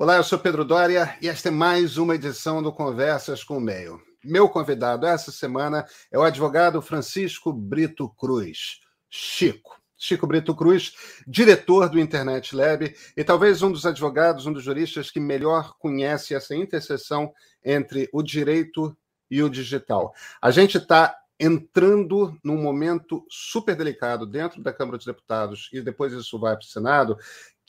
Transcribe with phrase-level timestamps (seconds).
[0.00, 3.60] Olá, eu sou Pedro Dória e esta é mais uma edição do Conversas com o
[3.60, 4.00] Meio.
[4.24, 8.78] Meu convidado essa semana é o advogado Francisco Brito Cruz,
[9.10, 9.82] Chico.
[9.96, 10.92] Chico Brito Cruz,
[11.26, 16.32] diretor do Internet Lab e talvez um dos advogados, um dos juristas que melhor conhece
[16.32, 17.32] essa interseção
[17.64, 18.96] entre o direito
[19.28, 20.14] e o digital.
[20.40, 26.12] A gente está entrando num momento super delicado dentro da Câmara dos Deputados e depois
[26.12, 27.18] isso vai para o Senado,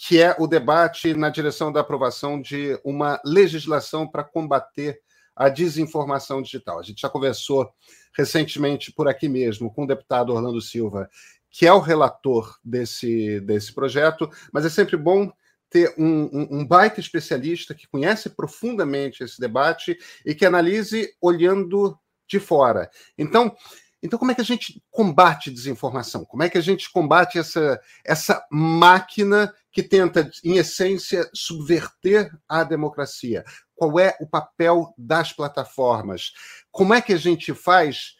[0.02, 4.98] que é o debate na direção da aprovação de uma legislação para combater
[5.36, 6.80] a desinformação digital.
[6.80, 7.70] A gente já conversou
[8.16, 11.10] recentemente por aqui mesmo com o deputado Orlando Silva,
[11.52, 15.30] que é o relator desse, desse projeto, mas é sempre bom
[15.70, 22.00] ter um, um, um, baita especialista que conhece profundamente esse debate e que analise olhando
[22.26, 22.90] de fora.
[23.18, 23.54] Então,
[24.02, 26.24] então, como é que a gente combate desinformação?
[26.24, 32.64] Como é que a gente combate essa, essa máquina que tenta, em essência, subverter a
[32.64, 33.44] democracia?
[33.76, 36.32] Qual é o papel das plataformas?
[36.72, 38.16] Como é que a gente faz,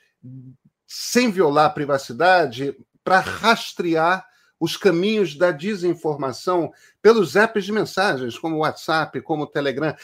[0.86, 4.28] sem violar a privacidade, para rastrear
[4.60, 6.70] os caminhos da desinformação
[7.02, 9.96] pelos apps de mensagens, como o WhatsApp, como o Telegram?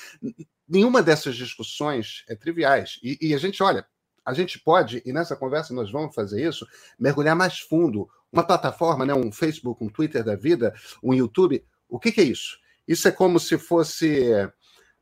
[0.66, 2.98] Nenhuma dessas discussões é triviais.
[3.04, 3.86] E, e a gente, olha,
[4.26, 6.66] a gente pode, e nessa conversa nós vamos fazer isso,
[7.00, 8.10] mergulhar mais fundo.
[8.32, 12.26] Uma plataforma, né, um Facebook, um Twitter da vida, um YouTube, o que, que é
[12.26, 12.58] isso?
[12.88, 14.32] Isso é como se fosse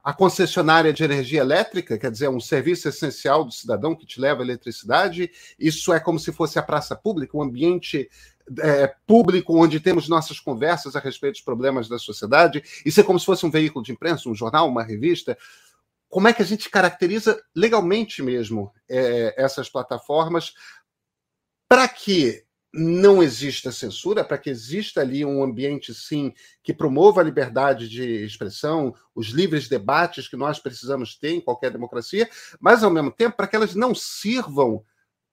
[0.04, 4.42] a concessionária de energia elétrica, quer dizer, um serviço essencial do cidadão que te leva
[4.42, 5.32] a eletricidade.
[5.58, 8.10] Isso é como se fosse a praça pública, um ambiente
[8.60, 12.62] é, público onde temos nossas conversas a respeito dos problemas da sociedade.
[12.86, 15.38] Isso é como se fosse um veículo de imprensa, um jornal, uma revista
[16.14, 20.54] como é que a gente caracteriza legalmente mesmo é, essas plataformas
[21.68, 27.24] para que não exista censura, para que exista ali um ambiente, sim, que promova a
[27.24, 32.92] liberdade de expressão, os livres debates que nós precisamos ter em qualquer democracia, mas, ao
[32.92, 34.86] mesmo tempo, para que elas não sirvam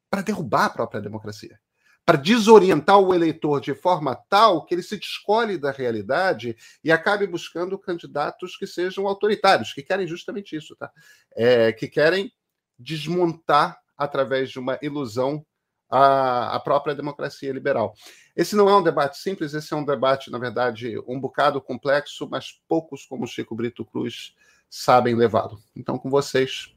[0.08, 1.60] para derrubar a própria democracia
[2.05, 7.27] para desorientar o eleitor de forma tal que ele se descolhe da realidade e acabe
[7.27, 10.91] buscando candidatos que sejam autoritários, que querem justamente isso, tá?
[11.37, 12.33] É, que querem
[12.78, 15.44] desmontar através de uma ilusão
[15.91, 17.94] a, a, própria democracia liberal.
[18.34, 22.28] Esse não é um debate simples, esse é um debate, na verdade, um bocado complexo,
[22.31, 24.34] mas poucos como Chico Brito Cruz
[24.69, 25.61] sabem levá-lo.
[25.77, 26.75] Então, com vocês,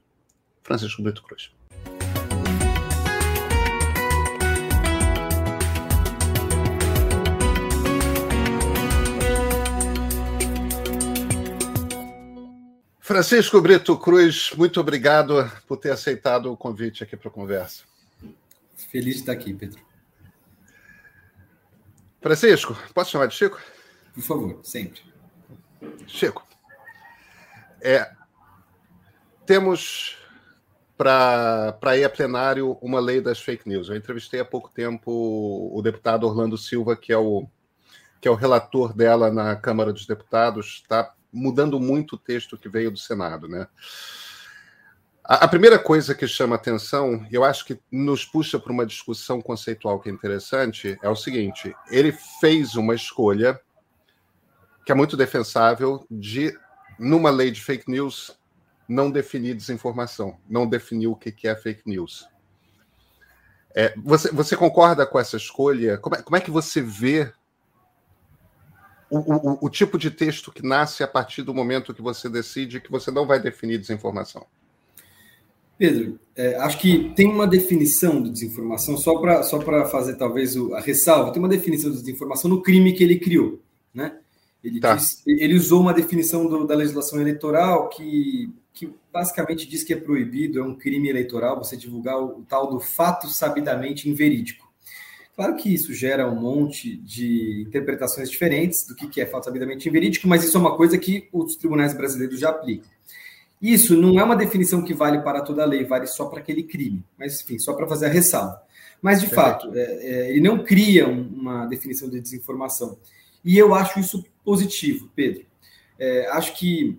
[0.62, 1.52] Francisco Brito Cruz.
[13.04, 15.34] Francisco Brito Cruz, muito obrigado
[15.68, 17.84] por ter aceitado o convite aqui para a conversa.
[18.90, 19.78] Feliz de estar aqui, Pedro.
[22.18, 23.60] Francisco, posso chamar de Chico?
[24.14, 25.02] Por favor, sempre.
[26.06, 26.46] Chico,
[27.82, 28.10] é,
[29.44, 30.16] temos
[30.96, 33.90] para ir a plenário uma lei das fake news.
[33.90, 37.46] Eu entrevistei há pouco tempo o deputado Orlando Silva, que é o,
[38.18, 42.68] que é o relator dela na Câmara dos Deputados, está mudando muito o texto que
[42.68, 43.66] veio do Senado, né?
[45.26, 49.98] A, primeira coisa que chama atenção, eu acho que nos puxa para uma discussão conceitual
[49.98, 53.58] que é interessante, é o seguinte: ele fez uma escolha
[54.84, 56.54] que é muito defensável de,
[56.98, 58.38] numa lei de fake news,
[58.86, 62.28] não definir desinformação, não definir o que é fake news.
[63.74, 65.96] É, você, você concorda com essa escolha?
[65.96, 67.32] Como é, como é que você vê
[69.18, 72.80] o, o, o, tipo de texto que nasce a partir do momento que você decide
[72.80, 74.46] que você não vai definir desinformação?
[75.76, 80.80] Pedro, é, acho que tem uma definição de desinformação, só para só fazer talvez a
[80.80, 83.60] ressalva, tem uma definição de desinformação no crime que ele criou.
[83.92, 84.16] Né?
[84.62, 84.94] Ele, tá.
[84.94, 89.96] diz, ele usou uma definição do, da legislação eleitoral que, que basicamente diz que é
[89.96, 94.63] proibido, é um crime eleitoral você divulgar o, o tal do fato sabidamente inverídico.
[95.36, 100.28] Claro que isso gera um monte de interpretações diferentes do que é fato sabidamente inverídico,
[100.28, 102.88] mas isso é uma coisa que os tribunais brasileiros já aplicam.
[103.60, 106.62] Isso não é uma definição que vale para toda a lei, vale só para aquele
[106.62, 107.02] crime.
[107.18, 108.62] Mas, enfim, só para fazer a ressalva.
[109.00, 112.98] Mas, de fato, é, é, ele não cria uma definição de desinformação.
[113.44, 115.44] E eu acho isso positivo, Pedro.
[115.98, 116.98] É, acho que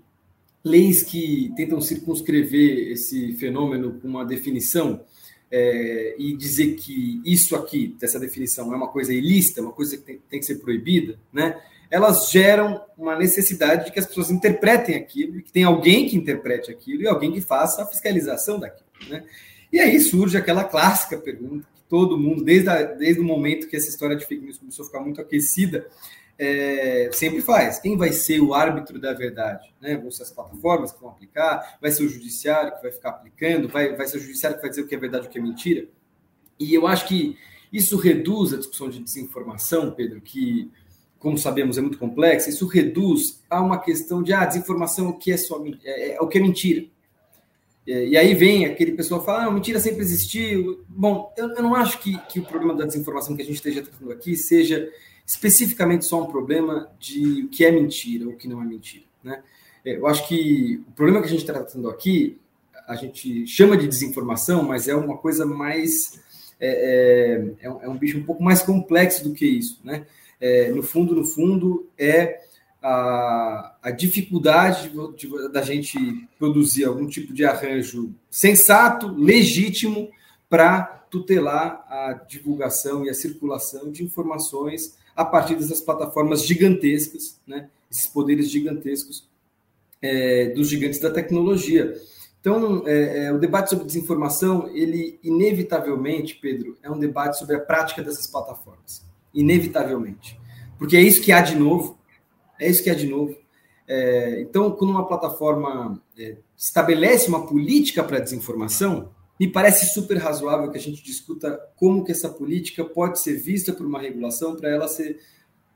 [0.63, 5.01] leis que tentam circunscrever esse fenômeno com uma definição
[5.51, 10.03] é, e dizer que isso aqui, dessa definição, é uma coisa ilícita, uma coisa que
[10.03, 11.59] tem, tem, que ser proibida, né?
[11.89, 16.71] elas geram uma necessidade de que as pessoas interpretem aquilo, que tem alguém que interprete
[16.71, 18.89] aquilo e alguém que faça a fiscalização daquilo.
[19.09, 19.23] Né?
[19.71, 23.75] E aí surge aquela clássica pergunta que todo mundo, desde, a, desde o momento que
[23.75, 25.87] essa história de fake news começou a ficar muito aquecida,
[26.37, 27.79] é, sempre faz.
[27.79, 29.73] Quem vai ser o árbitro da verdade?
[29.81, 29.95] Né?
[29.97, 31.77] Vão ser as plataformas que vão aplicar?
[31.81, 33.67] Vai ser o judiciário que vai ficar aplicando?
[33.67, 35.39] Vai, vai ser o judiciário que vai dizer o que é verdade e o que
[35.39, 35.87] é mentira?
[36.59, 37.37] E eu acho que
[37.71, 40.71] isso reduz a discussão de desinformação, Pedro, que,
[41.19, 42.49] como sabemos, é muito complexa.
[42.49, 46.27] Isso reduz a uma questão de ah, desinformação, o que é, só, é, é o
[46.27, 46.85] que é mentira.
[47.87, 50.83] É, e aí vem aquele pessoal fala, ah, mentira sempre existiu.
[50.87, 53.81] Bom, eu, eu não acho que, que o problema da desinformação que a gente esteja
[53.81, 54.89] tratando aqui seja
[55.25, 59.05] especificamente só um problema de o que é mentira ou o que não é mentira.
[59.23, 59.41] Né?
[59.83, 62.37] É, eu acho que o problema que a gente está tratando aqui,
[62.87, 66.19] a gente chama de desinformação, mas é uma coisa mais.
[66.59, 69.79] É, é, é um bicho um pouco mais complexo do que isso.
[69.83, 70.05] Né?
[70.39, 72.41] É, no fundo, no fundo, é
[72.81, 75.97] a, a dificuldade de, de, da gente
[76.37, 80.09] produzir algum tipo de arranjo sensato, legítimo,
[80.47, 87.69] para tutelar a divulgação e a circulação de informações a partir dessas plataformas gigantescas, né?
[87.89, 89.27] esses poderes gigantescos
[90.01, 91.95] é, dos gigantes da tecnologia.
[92.41, 97.59] Então, é, é, o debate sobre desinformação, ele inevitavelmente, Pedro, é um debate sobre a
[97.59, 99.03] prática dessas plataformas.
[99.33, 100.39] Inevitavelmente.
[100.77, 101.97] Porque é isso que há de novo.
[102.59, 103.35] É isso que há de novo.
[103.87, 109.09] É, então, quando uma plataforma é, estabelece uma política para desinformação,
[109.39, 113.73] me parece super razoável que a gente discuta como que essa política pode ser vista
[113.73, 115.19] por uma regulação para ela ser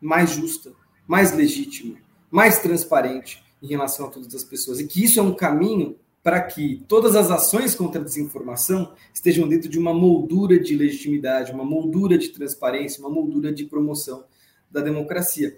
[0.01, 0.71] mais justa,
[1.05, 1.97] mais legítima,
[2.31, 4.79] mais transparente em relação a todas as pessoas.
[4.79, 9.47] E que isso é um caminho para que todas as ações contra a desinformação estejam
[9.47, 14.23] dentro de uma moldura de legitimidade, uma moldura de transparência, uma moldura de promoção
[14.69, 15.55] da democracia.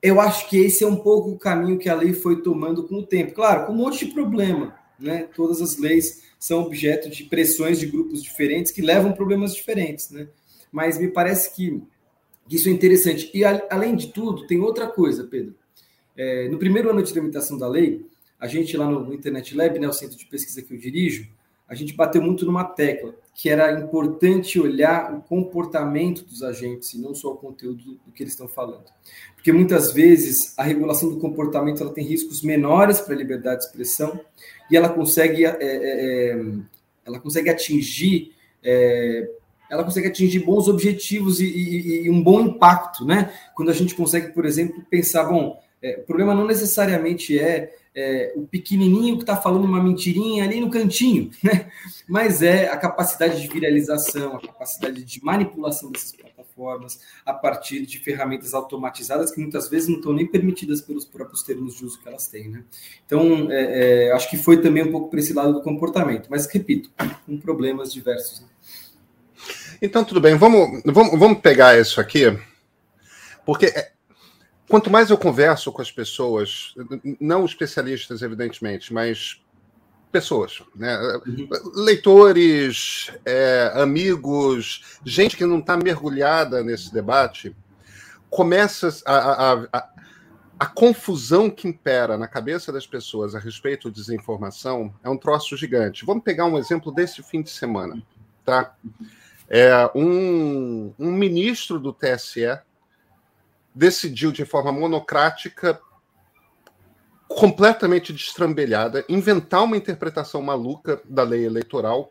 [0.00, 2.96] Eu acho que esse é um pouco o caminho que a lei foi tomando com
[2.96, 3.34] o tempo.
[3.34, 5.28] Claro, com um monte de problema, né?
[5.34, 10.28] Todas as leis são objeto de pressões de grupos diferentes que levam problemas diferentes, né?
[10.70, 11.82] Mas me parece que
[12.48, 13.30] isso é interessante.
[13.34, 15.54] E, além de tudo, tem outra coisa, Pedro.
[16.16, 18.06] É, no primeiro ano de tramitação da lei,
[18.38, 21.28] a gente lá no, no Internet Lab, né, o centro de pesquisa que eu dirijo,
[21.68, 26.98] a gente bateu muito numa tecla, que era importante olhar o comportamento dos agentes e
[26.98, 28.86] não só o conteúdo do que eles estão falando.
[29.34, 33.66] Porque muitas vezes a regulação do comportamento ela tem riscos menores para a liberdade de
[33.66, 34.18] expressão
[34.70, 36.44] e ela consegue, é, é, é,
[37.04, 38.32] ela consegue atingir
[38.64, 39.30] é,
[39.68, 43.32] ela consegue atingir bons objetivos e, e, e, um bom impacto, né?
[43.54, 48.34] Quando a gente consegue, por exemplo, pensar, bom, é, o problema não necessariamente é é,
[48.36, 51.70] o pequenininho que está falando uma mentirinha ali no cantinho, né?
[52.06, 57.98] Mas é a capacidade de viralização, a capacidade de manipulação dessas plataformas a partir de
[57.98, 62.06] ferramentas automatizadas que muitas vezes não estão nem permitidas pelos próprios termos de uso que
[62.06, 62.64] elas têm, né?
[63.06, 66.46] Então, é, é, acho que foi também um pouco para esse lado do comportamento, mas
[66.46, 66.90] repito,
[67.24, 68.42] com problemas diversos.
[68.42, 68.48] Né?
[69.80, 72.38] Então, tudo bem, vamos, vamos, vamos pegar isso aqui,
[73.44, 73.72] porque
[74.68, 76.74] quanto mais eu converso com as pessoas,
[77.20, 79.40] não especialistas, evidentemente, mas
[80.10, 80.98] pessoas, né?
[81.26, 81.48] Uhum.
[81.74, 87.54] leitores, é, amigos, gente que não está mergulhada nesse debate,
[88.30, 89.88] começa a, a, a,
[90.58, 95.56] a, confusão que impera na cabeça das pessoas a respeito de desinformação é um troço
[95.56, 96.06] gigante.
[96.06, 98.02] Vamos pegar um exemplo desse fim de semana,
[98.44, 98.74] tá?
[99.48, 102.58] É, um, um ministro do TSE
[103.76, 105.78] decidiu de forma monocrática,
[107.28, 112.10] completamente destrambelhada, inventar uma interpretação maluca da lei eleitoral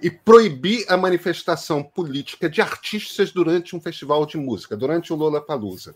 [0.00, 5.94] e proibir a manifestação política de artistas durante um festival de música, durante o Lollapalooza.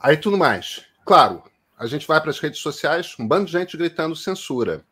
[0.00, 0.86] Aí tudo mais.
[1.04, 1.42] Claro,
[1.76, 4.82] a gente vai para as redes sociais, um bando de gente gritando censura.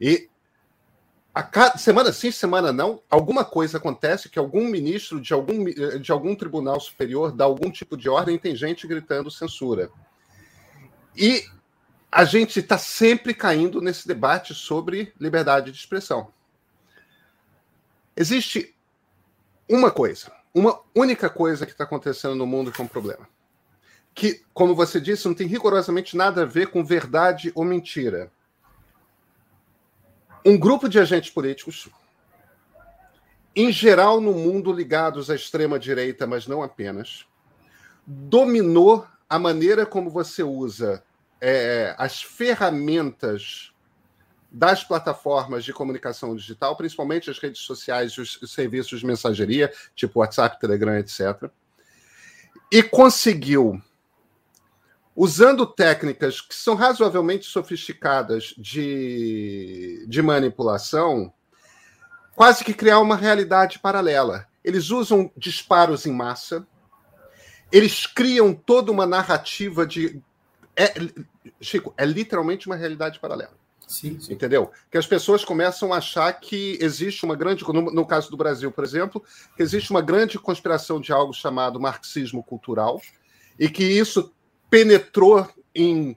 [0.00, 0.30] E
[1.34, 6.10] a cada, semana sim, semana não, alguma coisa acontece que algum ministro de algum, de
[6.10, 9.90] algum tribunal superior dá algum tipo de ordem e tem gente gritando censura.
[11.16, 11.44] E
[12.10, 16.32] a gente está sempre caindo nesse debate sobre liberdade de expressão.
[18.16, 18.74] Existe
[19.68, 23.28] uma coisa, uma única coisa que está acontecendo no mundo com um problema.
[24.14, 28.32] Que, como você disse, não tem rigorosamente nada a ver com verdade ou mentira
[30.48, 31.90] um grupo de agentes políticos,
[33.54, 37.26] em geral no mundo ligados à extrema-direita, mas não apenas,
[38.06, 41.04] dominou a maneira como você usa
[41.38, 43.74] é, as ferramentas
[44.50, 50.20] das plataformas de comunicação digital, principalmente as redes sociais e os serviços de mensageria, tipo
[50.20, 51.50] WhatsApp, Telegram, etc.
[52.72, 53.82] E conseguiu
[55.18, 61.32] usando técnicas que são razoavelmente sofisticadas de, de manipulação,
[62.36, 64.46] quase que criar uma realidade paralela.
[64.62, 66.64] Eles usam disparos em massa,
[67.72, 70.22] eles criam toda uma narrativa de.
[70.76, 70.94] É,
[71.60, 73.58] Chico, é literalmente uma realidade paralela.
[73.88, 74.32] Sim, sim.
[74.32, 74.70] Entendeu?
[74.88, 77.64] Que as pessoas começam a achar que existe uma grande.
[77.64, 79.24] No, no, caso do Brasil, por exemplo,
[79.56, 83.02] que existe uma grande conspiração de algo chamado marxismo cultural,
[83.58, 84.32] e que isso
[84.70, 86.16] penetrou em,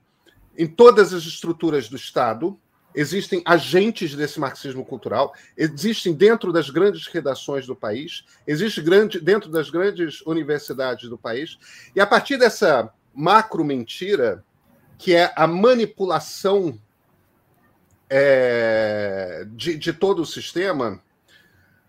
[0.57, 2.57] em todas as estruturas do Estado.
[2.93, 9.49] Existem agentes desse marxismo cultural, existem dentro das grandes redações do país, existe grande, dentro
[9.49, 11.57] das grandes universidades do país,
[11.95, 14.43] e a partir dessa macro mentira,
[14.97, 16.77] que é a manipulação
[18.09, 21.01] é, de, de todo o sistema,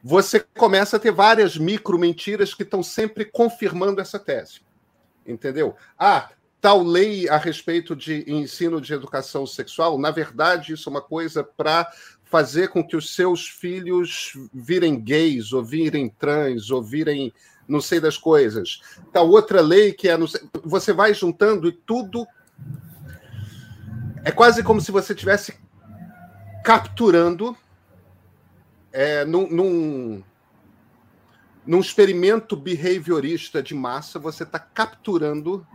[0.02, 4.60] você começa a ter várias micro mentiras que estão sempre confirmando essa tese.
[5.26, 5.76] Entendeu?
[5.98, 6.30] Ah,
[6.62, 11.42] tal lei a respeito de ensino de educação sexual, na verdade, isso é uma coisa
[11.42, 11.90] para
[12.22, 17.34] fazer com que os seus filhos virem gays, ou virem trans, ou virem
[17.66, 18.80] não sei das coisas.
[19.12, 20.16] Tal outra lei que é.
[20.62, 22.26] Você vai juntando e tudo.
[24.24, 25.58] É quase como se você tivesse
[26.64, 27.56] capturando
[28.92, 30.22] é, num, num,
[31.66, 35.66] num experimento behaviorista de massa, você está capturando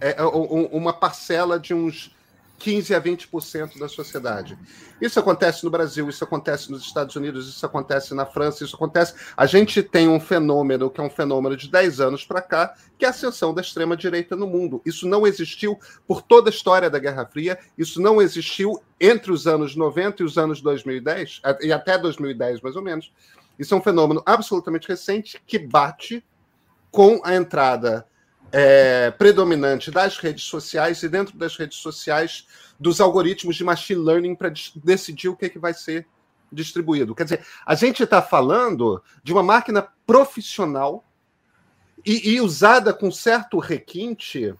[0.00, 2.14] é, é uma parcela de uns
[2.60, 4.56] 15 a 20% da sociedade.
[5.00, 9.14] Isso acontece no Brasil, isso acontece nos Estados Unidos, isso acontece na França, isso acontece.
[9.34, 13.04] A gente tem um fenômeno que é um fenômeno de 10 anos para cá, que
[13.06, 14.82] é a ascensão da extrema-direita no mundo.
[14.84, 19.46] Isso não existiu por toda a história da Guerra Fria, isso não existiu entre os
[19.46, 23.10] anos 90 e os anos 2010, e até 2010 mais ou menos.
[23.58, 26.22] Isso é um fenômeno absolutamente recente que bate
[26.90, 28.06] com a entrada
[28.52, 32.46] é, predominante das redes sociais e dentro das redes sociais
[32.78, 36.06] dos algoritmos de machine learning para decidir o que, é que vai ser
[36.50, 37.14] distribuído.
[37.14, 41.04] Quer dizer, a gente está falando de uma máquina profissional
[42.04, 44.54] e, e, usada com certo requinte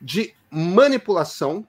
[0.00, 1.66] de manipulação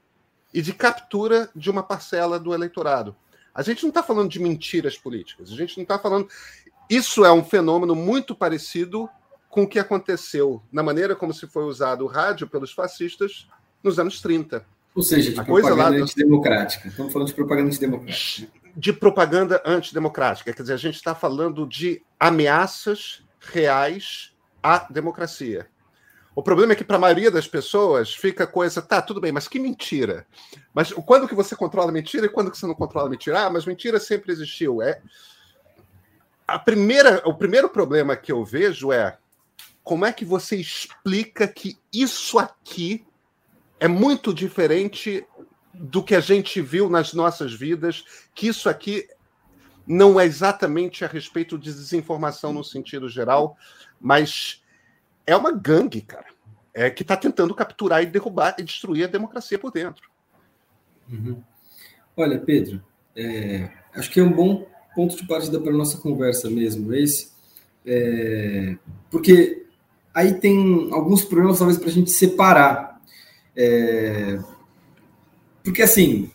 [0.54, 3.16] e de captura de uma parcela do eleitorado.
[3.54, 6.30] A gente não está falando de mentiras políticas, a gente não está falando.
[6.90, 9.10] Isso é um fenômeno muito parecido
[9.58, 13.48] com o que aconteceu na maneira como se foi usado o rádio pelos fascistas
[13.82, 14.64] nos anos 30.
[14.94, 16.88] Ou seja, de a propaganda coisa lá antidemocrática.
[16.88, 18.52] Estamos falando de propaganda antidemocrática.
[18.76, 20.54] De propaganda antidemocrática.
[20.54, 25.66] Quer dizer, a gente está falando de ameaças reais à democracia.
[26.36, 29.48] O problema é que para a maioria das pessoas fica coisa, tá, tudo bem, mas
[29.48, 30.28] que mentira.
[30.72, 33.48] Mas quando que você controla a mentira e quando que você não controla a mentira?
[33.48, 34.84] Ah, mas mentira sempre existiu.
[34.84, 35.02] É
[36.48, 39.18] a primeira, o primeiro problema que eu vejo é
[39.88, 43.06] como é que você explica que isso aqui
[43.80, 45.26] é muito diferente
[45.74, 48.04] do que a gente viu nas nossas vidas,
[48.36, 49.08] que isso aqui
[49.88, 53.56] não é exatamente a respeito de desinformação no sentido geral,
[53.98, 54.62] mas
[55.26, 56.28] é uma gangue, cara,
[56.74, 60.10] é que está tentando capturar e derrubar e destruir a democracia por dentro.
[61.10, 61.42] Uhum.
[62.18, 62.84] Olha, Pedro,
[63.16, 67.32] é, acho que é um bom ponto de partida para a nossa conversa mesmo, esse,
[67.86, 68.78] é,
[69.10, 69.66] porque
[70.18, 73.00] aí tem alguns problemas, talvez, para a gente separar.
[73.56, 74.40] É...
[75.64, 76.32] Porque, assim,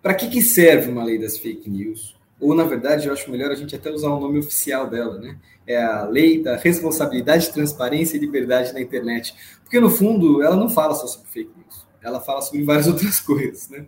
[0.00, 2.16] para que, que serve uma lei das fake news?
[2.40, 5.36] Ou, na verdade, eu acho melhor a gente até usar o nome oficial dela, né?
[5.66, 9.34] É a Lei da Responsabilidade, Transparência e Liberdade na Internet.
[9.62, 11.86] Porque, no fundo, ela não fala só sobre fake news.
[12.00, 13.84] Ela fala sobre várias outras coisas, né?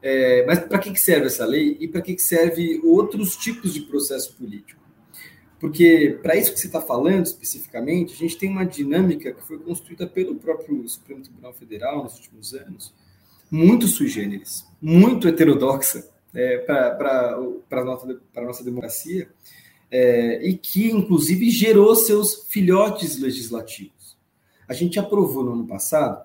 [0.00, 3.74] É, mas para que, que serve essa lei e para que, que serve outros tipos
[3.74, 4.79] de processo político?
[5.60, 9.58] Porque, para isso que você está falando especificamente, a gente tem uma dinâmica que foi
[9.58, 12.94] construída pelo próprio Supremo Tribunal Federal nos últimos anos,
[13.50, 17.36] muito sui generis, muito heterodoxa é, para
[17.70, 19.28] a nossa, nossa democracia,
[19.90, 24.16] é, e que, inclusive, gerou seus filhotes legislativos.
[24.66, 26.24] A gente aprovou no ano passado,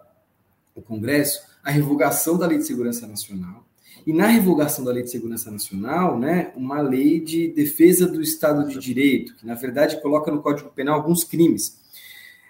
[0.73, 3.64] o Congresso, a revogação da Lei de Segurança Nacional,
[4.05, 8.67] e na revogação da Lei de Segurança Nacional, né, uma lei de defesa do Estado
[8.67, 11.83] de Direito, que na verdade coloca no Código Penal alguns crimes.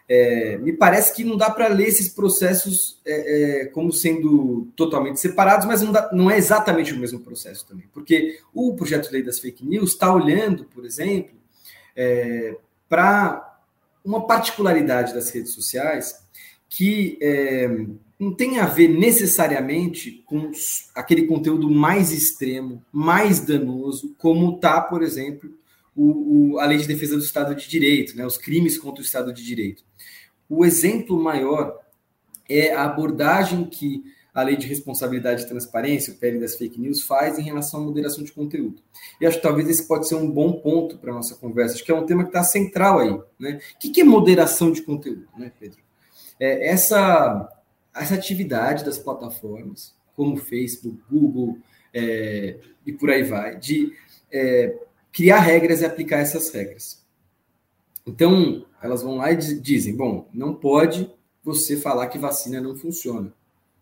[0.07, 5.19] É, me parece que não dá para ler esses processos é, é, como sendo totalmente
[5.19, 9.13] separados, mas não, dá, não, é exatamente o mesmo processo também, porque o projeto de
[9.13, 11.35] lei das fake news está olhando, por exemplo,
[11.95, 12.55] é,
[12.87, 13.59] para
[14.03, 16.23] uma particularidade das redes sociais
[16.69, 17.67] que é,
[18.19, 20.51] não tem a ver necessariamente com
[20.93, 25.49] aquele conteúdo mais extremo, mais danoso, como está, por exemplo,
[25.95, 29.05] o, o, a Lei de Defesa do Estado de Direito, né, os crimes contra o
[29.05, 29.83] Estado de Direito.
[30.49, 31.79] O exemplo maior
[32.49, 34.03] é a abordagem que
[34.33, 37.83] a Lei de Responsabilidade e Transparência, o PL das Fake News, faz em relação à
[37.83, 38.81] moderação de conteúdo.
[39.19, 41.85] E acho que talvez esse pode ser um bom ponto para a nossa conversa, acho
[41.85, 43.17] que é um tema que está central aí.
[43.39, 43.59] Né?
[43.75, 45.85] O que é moderação de conteúdo, né, Pedro?
[46.39, 47.49] é, essa,
[47.95, 51.57] essa atividade das plataformas, como Facebook, Google
[51.93, 53.93] é, e por aí vai, de
[54.31, 54.77] é,
[55.11, 57.03] criar regras e aplicar essas regras.
[58.05, 61.09] Então, elas vão lá e dizem: bom, não pode
[61.43, 63.33] você falar que vacina não funciona.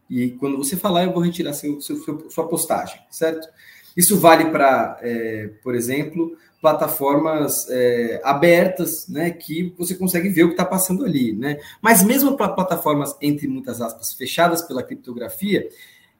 [0.10, 3.48] E quando você falar, eu vou retirar seu, seu, sua postagem, certo?
[3.96, 10.48] Isso vale para, é, por exemplo, plataformas é, abertas, né, que você consegue ver o
[10.48, 11.60] que está passando ali, né?
[11.82, 15.68] Mas mesmo para plataformas entre muitas aspas fechadas pela criptografia,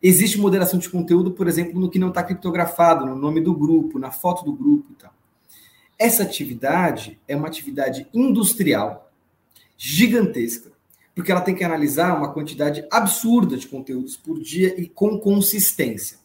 [0.02, 3.98] existe moderação de conteúdo, por exemplo, no que não está criptografado, no nome do grupo,
[3.98, 5.14] na foto do grupo e tal.
[5.98, 9.10] Essa atividade é uma atividade industrial
[9.78, 10.72] gigantesca,
[11.16, 16.18] porque ela tem que analisar uma quantidade absurda de conteúdos por dia e com consistência.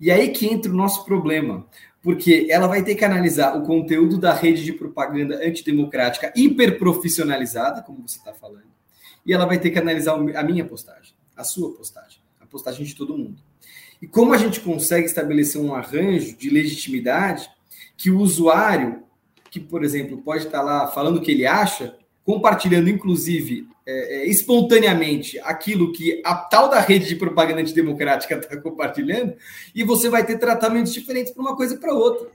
[0.00, 1.66] E aí que entra o nosso problema,
[2.02, 8.08] porque ela vai ter que analisar o conteúdo da rede de propaganda antidemocrática hiperprofissionalizada, como
[8.08, 8.70] você está falando,
[9.26, 12.96] e ela vai ter que analisar a minha postagem, a sua postagem, a postagem de
[12.96, 13.42] todo mundo.
[14.00, 17.50] E como a gente consegue estabelecer um arranjo de legitimidade
[17.98, 19.02] que o usuário,
[19.50, 24.26] que, por exemplo, pode estar lá falando o que ele acha, compartilhando, inclusive, é, é,
[24.26, 29.34] espontaneamente aquilo que a tal da rede de propaganda antidemocrática está compartilhando,
[29.74, 32.28] e você vai ter tratamentos diferentes para uma coisa e para outra.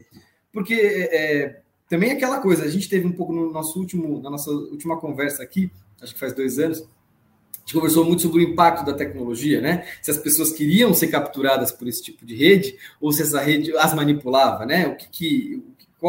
[0.52, 4.22] Porque é, é, também é aquela coisa, a gente teve um pouco no nosso último,
[4.22, 8.44] na nossa última conversa aqui, acho que faz dois anos, a gente conversou muito sobre
[8.44, 9.88] o impacto da tecnologia, né?
[10.00, 13.76] Se as pessoas queriam ser capturadas por esse tipo de rede, ou se essa rede
[13.78, 14.88] as manipulava, né?
[14.88, 15.64] O que, que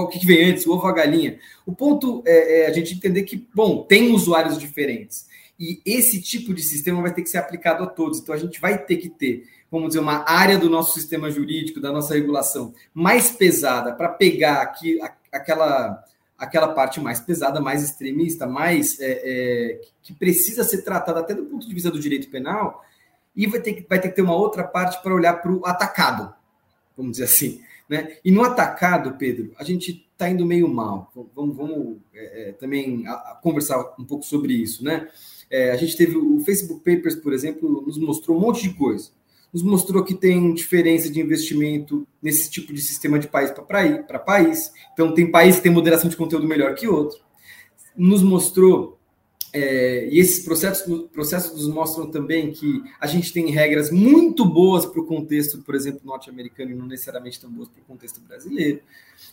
[0.04, 1.38] o que, vem antes, o ovo ou a galinha?
[1.64, 5.26] O ponto é, é a gente entender que, bom, tem usuários diferentes.
[5.58, 8.20] E esse tipo de sistema vai ter que ser aplicado a todos.
[8.20, 11.80] Então, a gente vai ter que ter, vamos dizer, uma área do nosso sistema jurídico,
[11.80, 14.98] da nossa regulação, mais pesada para pegar aqui,
[15.32, 16.04] aquela,
[16.38, 21.46] aquela parte mais pesada, mais extremista, mais é, é, que precisa ser tratada até do
[21.46, 22.84] ponto de vista do direito penal,
[23.34, 25.64] e vai ter que, vai ter que ter uma outra parte para olhar para o
[25.66, 26.34] atacado,
[26.96, 27.62] vamos dizer assim.
[27.88, 28.16] Né?
[28.24, 31.12] E no atacado, Pedro, a gente está indo meio mal.
[31.34, 34.84] Vamos, vamos é, é, também a, a conversar um pouco sobre isso.
[34.84, 35.08] Né?
[35.50, 39.10] É, a gente teve o Facebook Papers, por exemplo, nos mostrou um monte de coisa.
[39.52, 44.72] Nos mostrou que tem diferença de investimento nesse tipo de sistema de país para país.
[44.92, 47.18] Então, tem país que tem moderação de conteúdo melhor que outro.
[47.96, 48.95] Nos mostrou
[49.56, 54.84] é, e esses processos, processos nos mostram também que a gente tem regras muito boas
[54.84, 58.80] para o contexto, por exemplo, norte-americano e não necessariamente tão boas para o contexto brasileiro.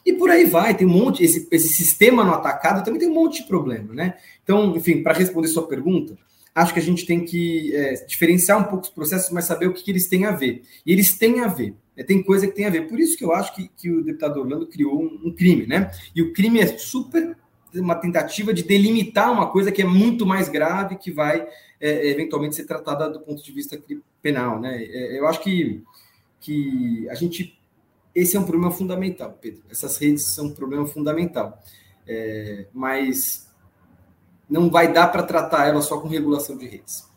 [0.05, 3.13] E por aí vai, tem um monte, esse, esse sistema no atacado também tem um
[3.13, 4.15] monte de problema, né?
[4.43, 6.17] Então, enfim, para responder sua pergunta,
[6.55, 9.73] acho que a gente tem que é, diferenciar um pouco os processos, mas saber o
[9.73, 10.61] que, que, eles têm a ver.
[10.85, 12.87] E eles têm a ver, é, tem coisa que tem a ver.
[12.87, 15.91] Por isso que eu acho que, que o deputado Orlando criou um, um crime, né?
[16.15, 17.35] E o crime é super
[17.75, 21.47] uma tentativa de delimitar uma coisa que é muito mais grave, que vai
[21.79, 23.79] é, eventualmente ser tratada do ponto de vista
[24.21, 24.59] penal.
[24.59, 24.83] Né?
[24.83, 25.83] É, eu acho que,
[26.39, 27.59] que a gente.
[28.13, 29.63] Esse é um problema fundamental, Pedro.
[29.69, 31.61] Essas redes são um problema fundamental.
[32.07, 33.49] É, mas
[34.49, 37.09] não vai dar para tratar ela só com regulação de redes.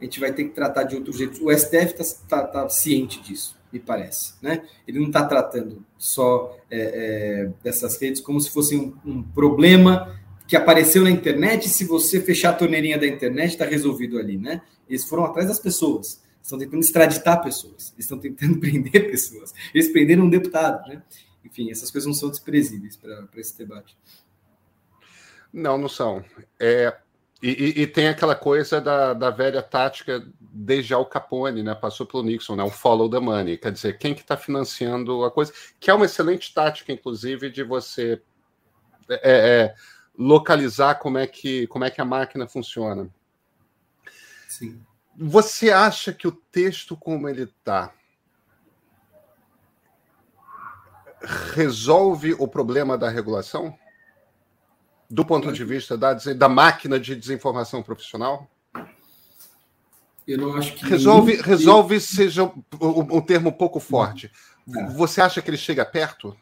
[0.00, 1.44] A gente vai ter que tratar de outro jeito.
[1.44, 4.34] O STF está tá, tá ciente disso me parece.
[4.42, 4.62] Né?
[4.86, 10.20] Ele não está tratando só é, é, dessas redes como se fosse um, um, problema
[10.46, 14.36] que apareceu na internet e se você fechar a torneirinha da internet está resolvido ali.
[14.36, 14.60] Né?
[14.88, 19.54] Eles foram atrás das pessoas, estão tentando extraditar pessoas, estão tentando prender pessoas.
[19.74, 20.86] Eles prenderam um deputado.
[20.88, 21.02] Né?
[21.44, 23.96] Enfim, essas coisas não são desprezíveis para esse debate.
[25.52, 26.24] Não, não são.
[26.58, 26.96] É,
[27.42, 31.74] e, e, e, tem aquela coisa da, da velha tática desde Al Capone, né?
[31.74, 32.62] Passou pelo Nixon, né?
[32.62, 33.58] O follow the money.
[33.58, 35.52] Quer dizer, quem que está financiando a coisa?
[35.80, 38.22] Que é uma excelente tática, inclusive, de você
[39.08, 39.74] é, é,
[40.16, 43.10] localizar como é, que, como é que a máquina funciona.
[44.48, 44.80] Sim.
[45.16, 47.92] Você acha que o texto como ele está
[51.54, 53.76] resolve o problema da regulação?
[55.12, 58.48] Do ponto de vista da, da máquina de desinformação profissional?
[60.26, 60.86] Eu não acho que.
[60.86, 64.30] Resolve, resolve seja um, um, termo um pouco forte.
[64.74, 64.86] É.
[64.92, 66.34] Você acha que ele chega perto?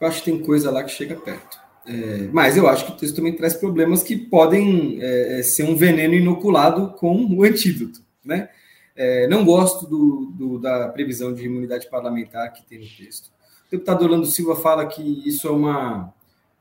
[0.00, 1.56] Eu acho que tem coisa lá que chega perto.
[1.86, 5.62] É, mas eu acho que o texto também traz problemas que podem é, é ser
[5.62, 8.02] um veneno inoculado com o antídoto.
[8.24, 8.48] Né?
[8.96, 13.28] É, não gosto do, do, da previsão de imunidade parlamentar que tem no texto.
[13.68, 16.12] O deputado Orlando Silva fala que isso é uma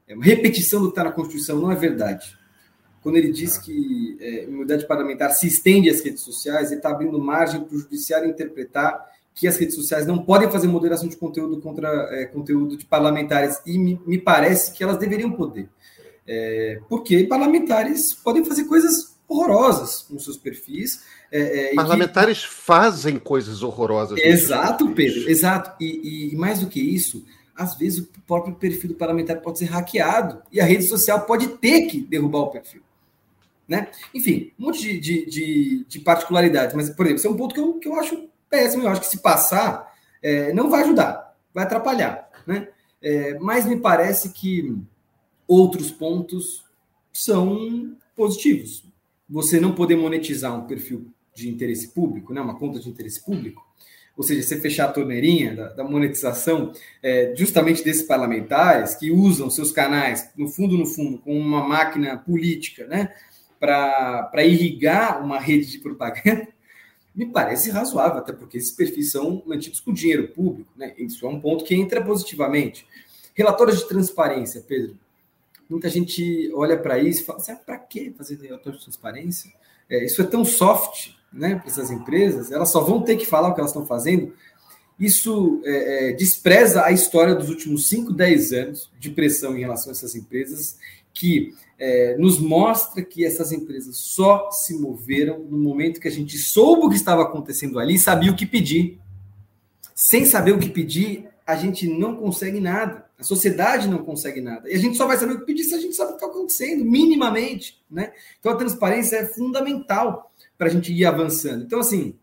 [0.08, 2.38] repetição do que está na Constituição, não é verdade.
[3.02, 6.90] Quando ele diz que é, a imunidade parlamentar se estende às redes sociais, ele está
[6.90, 11.18] abrindo margem para o judiciário interpretar que as redes sociais não podem fazer moderação de
[11.18, 15.68] conteúdo contra é, conteúdo de parlamentares, e me, me, parece que elas deveriam poder.
[16.26, 21.02] É, porque parlamentares podem fazer coisas horrorosas com seus perfis.
[21.32, 22.54] É, é, Parlamentares que...
[22.54, 24.20] fazem coisas horrorosas.
[24.20, 25.72] Exato, Pedro, exato.
[25.84, 29.66] E, e, mais do que isso, às vezes o próprio perfil do parlamentar pode ser
[29.66, 32.82] hackeado e a rede social pode ter que derrubar o perfil.
[33.68, 33.90] Né?
[34.14, 36.76] Enfim, um monte de, de, de, de particularidades.
[36.76, 38.84] Mas, por exemplo, esse é um ponto que eu, que eu acho péssimo.
[38.84, 42.30] Eu acho que se passar, é, não vai ajudar, vai atrapalhar.
[42.46, 42.68] Né?
[43.02, 44.76] É, mas me parece que
[45.48, 46.64] outros pontos
[47.12, 48.84] são positivos.
[49.30, 53.66] Você não poder monetizar um perfil de interesse público, né, uma conta de interesse público,
[54.16, 56.72] ou seja, você fechar a torneirinha da, da monetização
[57.02, 62.18] é, justamente desses parlamentares que usam seus canais, no fundo, no fundo, com uma máquina
[62.18, 63.14] política, né,
[63.60, 66.48] para irrigar uma rede de propaganda,
[67.16, 70.94] me parece razoável, até porque esses perfis são mantidos com dinheiro público, né?
[70.98, 72.88] Isso é um ponto que entra positivamente.
[73.36, 74.98] Relatórios de transparência, Pedro.
[75.70, 79.54] Muita gente olha para isso e fala: para que fazer relatório de transparência?
[79.88, 83.50] É, isso é tão soft né, para essas empresas, elas só vão ter que falar
[83.50, 84.34] o que elas estão fazendo.
[85.00, 89.90] Isso é, é, despreza a história dos últimos 5, 10 anos de pressão em relação
[89.90, 90.78] a essas empresas,
[91.14, 96.38] que é, nos mostra que essas empresas só se moveram no momento que a gente
[96.38, 99.00] soube o que estava acontecendo ali e sabia o que pedir.
[99.96, 103.03] Sem saber o que pedir, a gente não consegue nada.
[103.18, 104.70] A sociedade não consegue nada.
[104.70, 106.24] E a gente só vai saber o que pedir se a gente sabe o que
[106.24, 107.82] está acontecendo, minimamente.
[107.90, 108.12] Né?
[108.40, 111.64] Então a transparência é fundamental para a gente ir avançando.
[111.64, 112.16] Então, assim,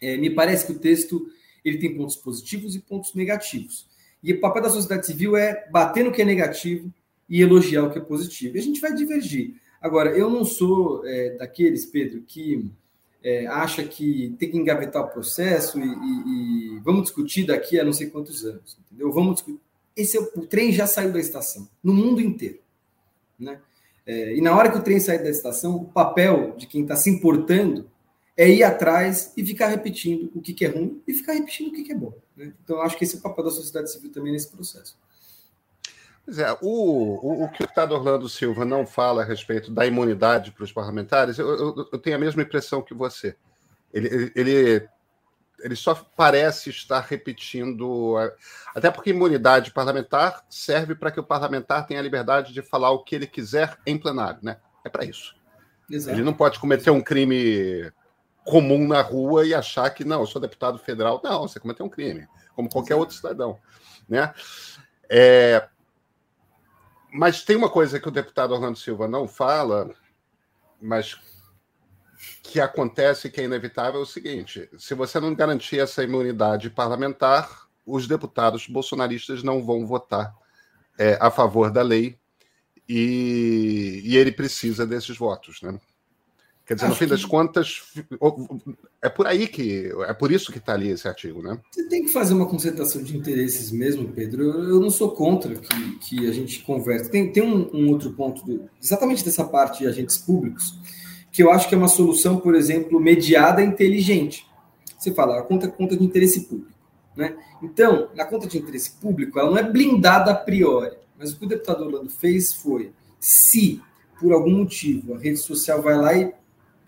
[0.00, 1.26] é, me parece que o texto
[1.64, 3.86] ele tem pontos positivos e pontos negativos.
[4.22, 6.92] E o papel da sociedade civil é bater no que é negativo
[7.28, 8.56] e elogiar o que é positivo.
[8.56, 9.54] E a gente vai divergir.
[9.80, 12.70] Agora, eu não sou é, daqueles, Pedro, que
[13.22, 17.84] é, acha que tem que engavetar o processo e, e, e, vamos discutir daqui a
[17.84, 19.12] não sei quantos anos, entendeu?
[19.12, 19.60] Vamos discutir.
[19.96, 22.58] Esse é o, trem já saiu da estação, no mundo inteiro,
[23.38, 23.60] né?
[24.06, 26.94] É, e na hora que o trem sair da estação, o papel de quem está
[26.94, 27.90] se importando
[28.36, 31.72] é ir atrás e ficar repetindo o que, que é ruim e ficar repetindo o
[31.72, 32.12] que, que é bom.
[32.36, 32.52] Né?
[32.62, 34.96] Então, acho que esse é o papel da sociedade civil também nesse processo.
[36.24, 39.86] Pois é, o, o, o, que o deputado Orlando Silva não fala a respeito da
[39.86, 43.34] imunidade para os parlamentares, eu, eu, eu, tenho a mesma impressão que você.
[43.92, 44.88] Ele, ele, ele
[45.74, 48.16] só parece estar repetindo.
[48.74, 53.02] Até porque imunidade parlamentar serve para que o parlamentar tenha a liberdade de falar o
[53.02, 54.58] que ele quiser em plenário, né?
[54.84, 55.34] É para isso.
[55.90, 56.16] Exato.
[56.16, 57.90] Ele não pode cometer um crime
[58.44, 61.20] comum na rua e achar que, não, eu sou deputado federal.
[61.22, 63.00] Não, você cometeu um crime, como qualquer Exato.
[63.00, 63.58] outro cidadão.
[64.08, 64.32] Né?
[65.08, 65.68] É,
[67.12, 69.90] mas tem uma coisa que o deputado Orlando Silva não fala,
[70.80, 71.18] mas
[72.42, 77.66] que acontece que é inevitável é o seguinte: se você não garantir essa imunidade parlamentar,
[77.84, 80.34] os deputados bolsonaristas não vão votar
[80.98, 82.18] é, a favor da lei
[82.88, 85.78] e, e ele precisa desses votos, né?
[86.66, 87.10] Quer dizer, Acho no fim que...
[87.12, 87.82] das contas,
[89.00, 89.92] é por aí que.
[90.08, 91.60] É por isso que está ali esse artigo, né?
[91.70, 94.42] Você tem que fazer uma concentração de interesses mesmo, Pedro.
[94.42, 97.08] Eu não sou contra que, que a gente converse.
[97.08, 100.74] Tem, tem um, um outro ponto, do, exatamente dessa parte de agentes públicos,
[101.36, 104.46] que eu acho que é uma solução, por exemplo, mediada inteligente.
[104.96, 106.72] Você fala, a conta conta de interesse público.
[107.14, 107.36] Né?
[107.62, 110.96] Então, na conta de interesse público, ela não é blindada a priori.
[111.18, 113.82] Mas o que o deputado Orlando fez foi, se
[114.18, 116.32] por algum motivo a rede social vai lá e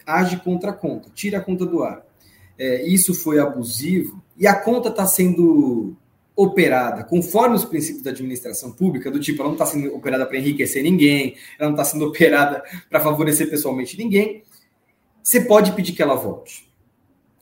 [0.06, 2.02] age contra a conta, tira a conta do ar.
[2.58, 5.94] É, isso foi abusivo e a conta está sendo
[6.38, 10.38] operada conforme os princípios da administração pública, do tipo, ela não está sendo operada para
[10.38, 14.44] enriquecer ninguém, ela não está sendo operada para favorecer pessoalmente ninguém,
[15.20, 16.72] você pode pedir que ela volte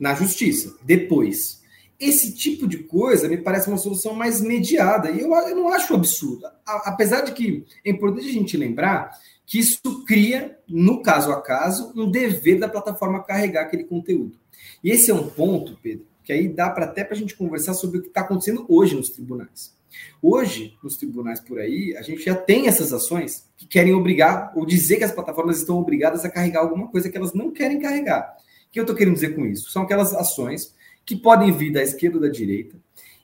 [0.01, 1.63] na justiça, depois.
[2.01, 5.95] Esse tipo de coisa me parece uma solução mais mediada, e eu, eu não acho
[5.95, 6.47] absurdo.
[6.65, 9.11] apesar de que é importante a gente lembrar
[9.45, 14.39] que isso cria, no caso a caso, um dever da plataforma carregar aquele conteúdo.
[14.83, 17.73] E esse é um ponto, Pedro, que aí dá para até para a gente conversar
[17.73, 19.75] sobre o que está acontecendo hoje nos tribunais.
[20.21, 24.67] Hoje, nos tribunais por aí, a gente já tem essas ações que querem obrigar ou
[24.67, 28.37] dizer que as plataformas estão obrigadas a carregar alguma coisa que elas não querem carregar.
[28.69, 29.71] O que eu estou querendo dizer com isso?
[29.71, 32.77] São aquelas ações que podem vir da esquerda ou da direita,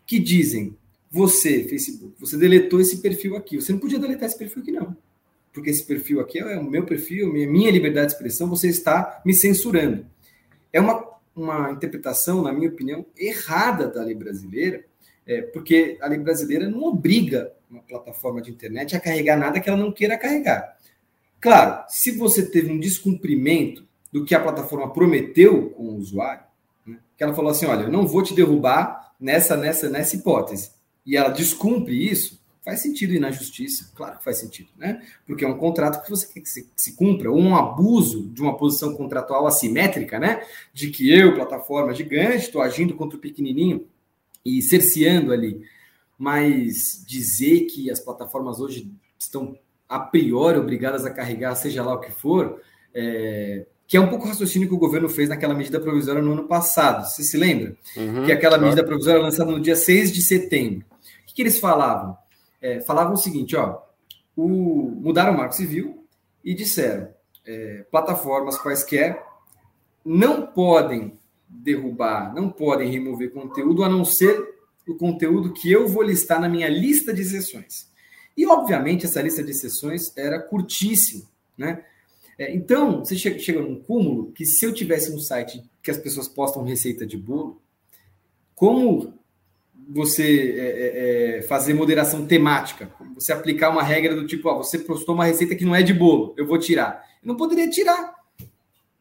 [0.07, 0.75] que dizem:
[1.11, 3.57] você, Facebook, você deletou esse perfil aqui.
[3.57, 4.97] Você não podia deletar esse perfil aqui, não
[5.53, 9.35] porque esse perfil aqui é o meu perfil, minha liberdade de expressão, você está me
[9.35, 10.07] censurando.
[10.73, 14.85] É uma, uma interpretação, na minha opinião, errada da lei brasileira,
[15.27, 19.69] é, porque a lei brasileira não obriga uma plataforma de internet a carregar nada que
[19.69, 20.77] ela não queira carregar.
[21.41, 26.45] Claro, se você teve um descumprimento do que a plataforma prometeu com o usuário,
[26.87, 30.71] né, que ela falou assim, olha, eu não vou te derrubar nessa, nessa, nessa hipótese,
[31.05, 35.03] e ela descumpre isso, Faz sentido ir na justiça, claro que faz sentido, né?
[35.27, 38.29] Porque é um contrato que você quer que se, que se cumpra, ou um abuso
[38.29, 40.43] de uma posição contratual assimétrica, né?
[40.73, 43.85] De que eu, plataforma gigante, estou agindo contra o pequenininho
[44.45, 45.61] e cerceando ali.
[46.17, 52.01] Mas dizer que as plataformas hoje estão a priori obrigadas a carregar, seja lá o
[52.01, 52.61] que for,
[52.95, 56.33] é, que é um pouco o raciocínio que o governo fez naquela medida provisória no
[56.33, 57.05] ano passado.
[57.07, 57.77] Você se lembra?
[57.97, 58.63] Uhum, que aquela claro.
[58.63, 60.87] medida provisória lançada no dia 6 de setembro.
[60.89, 62.17] O que, que eles falavam?
[62.63, 63.83] É, falavam o seguinte: ó,
[64.37, 66.07] o, mudaram o marco civil
[66.43, 67.09] e disseram
[67.45, 69.23] é, plataformas quaisquer
[70.05, 74.41] não podem derrubar, não podem remover conteúdo a não ser
[74.89, 77.91] o conteúdo que eu vou listar na minha lista de sessões.
[78.37, 81.25] E, obviamente, essa lista de sessões era curtíssima,
[81.57, 81.85] né?
[82.39, 85.99] É, então, você chega, chega num cúmulo que se eu tivesse um site que as
[85.99, 87.61] pessoas postam receita de bolo,
[88.55, 89.19] como
[89.93, 94.79] você é, é, é, fazer moderação temática, você aplicar uma regra do tipo, ó, você
[94.79, 97.05] postou uma receita que não é de bolo, eu vou tirar.
[97.23, 98.15] Eu não poderia tirar,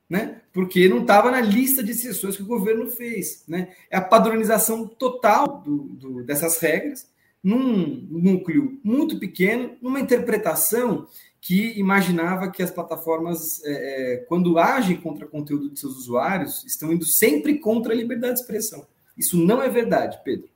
[0.09, 0.41] né?
[0.51, 3.69] Porque não estava na lista de sessões que o governo fez, né?
[3.89, 7.09] É a padronização total do, do, dessas regras
[7.43, 11.07] num núcleo muito pequeno, numa interpretação
[11.39, 13.71] que imaginava que as plataformas, é,
[14.13, 18.35] é, quando agem contra o conteúdo de seus usuários, estão indo sempre contra a liberdade
[18.35, 18.85] de expressão.
[19.17, 20.50] Isso não é verdade, Pedro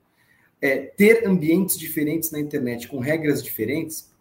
[0.66, 4.12] é, ter ambientes diferentes na internet com regras diferentes,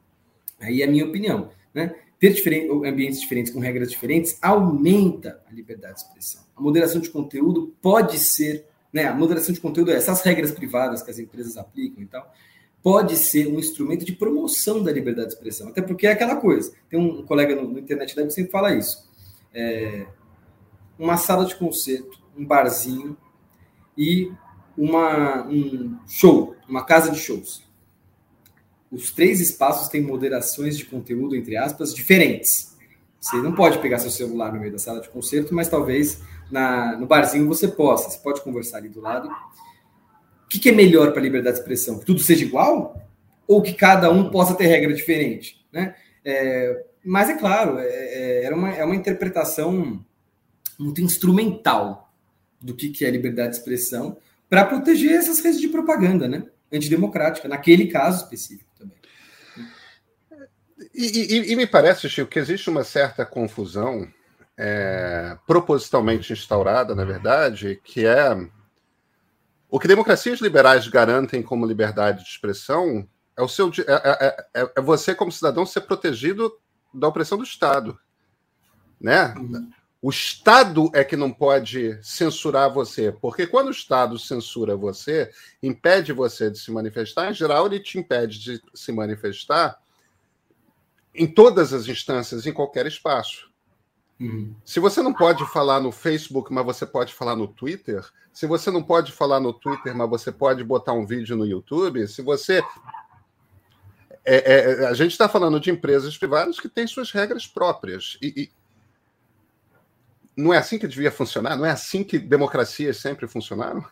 [0.60, 1.94] aí é a minha opinião, né?
[2.20, 6.44] Ter diferente, ambientes diferentes com regras diferentes aumenta a liberdade de expressão.
[6.54, 9.06] A moderação de conteúdo pode ser, né?
[9.06, 12.30] A moderação de conteúdo, essas regras privadas que as empresas aplicam e tal,
[12.82, 15.68] pode ser um instrumento de promoção da liberdade de expressão.
[15.68, 16.74] Até porque é aquela coisa.
[16.90, 19.08] Tem um colega no, no internet que sempre fala isso.
[19.54, 20.06] É,
[20.98, 23.16] uma sala de concerto, um barzinho
[23.96, 24.30] e
[24.76, 27.62] uma, um show, uma casa de shows.
[28.90, 32.76] Os três espaços têm moderações de conteúdo, entre aspas, diferentes.
[33.20, 36.96] Você não pode pegar seu celular no meio da sala de concerto, mas talvez na,
[36.96, 38.10] no barzinho você possa.
[38.10, 39.28] Você pode conversar ali do lado.
[39.28, 41.98] O que, que é melhor para a liberdade de expressão?
[41.98, 43.02] Que tudo seja igual?
[43.48, 45.64] Ou que cada um possa ter regra diferente?
[45.72, 45.94] Né?
[46.24, 50.04] É, mas é claro, é, é, uma, é uma interpretação
[50.78, 52.12] muito instrumental
[52.60, 54.16] do que, que é liberdade de expressão
[54.48, 56.46] para proteger essas redes de propaganda, né?
[56.72, 58.96] Antidemocrática, naquele caso específico também.
[60.94, 64.08] E, e, e me parece, Chico, que existe uma certa confusão
[64.56, 68.36] é, propositalmente instaurada, na verdade, que é
[69.68, 74.72] o que democracias liberais garantem como liberdade de expressão é o seu é, é, é,
[74.76, 76.52] é você como cidadão ser protegido
[76.92, 77.98] da opressão do Estado,
[79.00, 79.34] né?
[79.36, 79.70] Uhum.
[80.04, 85.30] O Estado é que não pode censurar você, porque quando o Estado censura você,
[85.62, 89.78] impede você de se manifestar, em geral, ele te impede de se manifestar
[91.14, 93.50] em todas as instâncias, em qualquer espaço.
[94.20, 94.54] Uhum.
[94.62, 98.70] Se você não pode falar no Facebook, mas você pode falar no Twitter, se você
[98.70, 102.62] não pode falar no Twitter, mas você pode botar um vídeo no YouTube, se você.
[104.22, 108.18] É, é, a gente está falando de empresas privadas que têm suas regras próprias.
[108.20, 108.63] E, e
[110.36, 111.56] não é assim que devia funcionar?
[111.56, 113.84] Não é assim que democracias sempre funcionaram?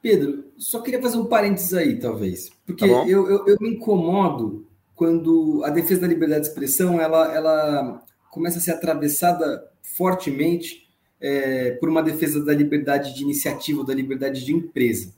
[0.00, 2.50] Pedro, só queria fazer um parênteses aí, talvez.
[2.64, 7.34] Porque tá eu, eu, eu, me incomodo quando a defesa da liberdade de expressão ela,
[7.34, 10.88] ela começa a ser atravessada fortemente
[11.20, 15.12] é, por uma defesa da liberdade de iniciativa, da liberdade de empresa.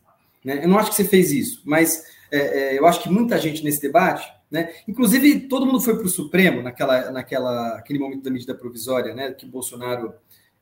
[0.45, 0.65] Né?
[0.65, 3.63] Eu não acho que você fez isso, mas é, é, eu acho que muita gente
[3.63, 4.73] nesse debate, né?
[4.89, 9.33] inclusive todo mundo foi para o Supremo naquela, naquela, aquele momento da medida provisória, né?
[9.33, 10.15] que Bolsonaro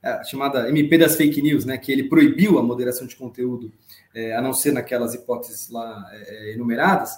[0.03, 3.73] a chamada MP das fake news, né, que ele proibiu a moderação de conteúdo,
[4.15, 7.13] é, a não ser naquelas hipóteses lá é, enumeradas,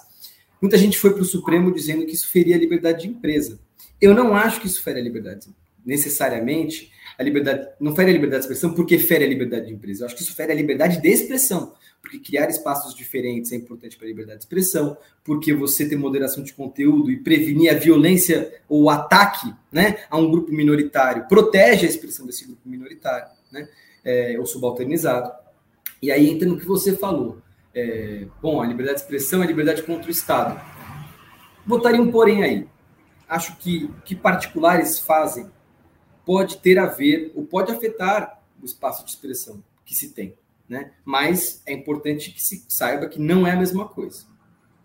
[0.61, 3.59] muita gente foi para o Supremo dizendo que isso feria a liberdade de empresa.
[3.99, 5.47] Eu não acho que isso fere a liberdade,
[5.85, 10.03] necessariamente, a liberdade, não fere a liberdade de expressão porque fere a liberdade de empresa.
[10.03, 13.95] Eu acho que isso fere a liberdade de expressão porque criar espaços diferentes é importante
[13.95, 18.61] para a liberdade de expressão, porque você ter moderação de conteúdo e prevenir a violência
[18.67, 23.69] ou o ataque né, a um grupo minoritário protege a expressão desse grupo minoritário, né,
[24.03, 25.31] é, ou subalternizado.
[26.01, 27.39] E aí entra no que você falou.
[27.73, 30.59] É, bom, a liberdade de expressão é a liberdade contra o Estado.
[31.65, 32.67] Botaria um porém aí.
[33.29, 35.49] Acho que o que particulares fazem
[36.25, 40.35] pode ter a ver, ou pode afetar o espaço de expressão que se tem
[40.71, 40.91] né?
[41.03, 44.25] Mas é importante que se saiba que não é a mesma coisa.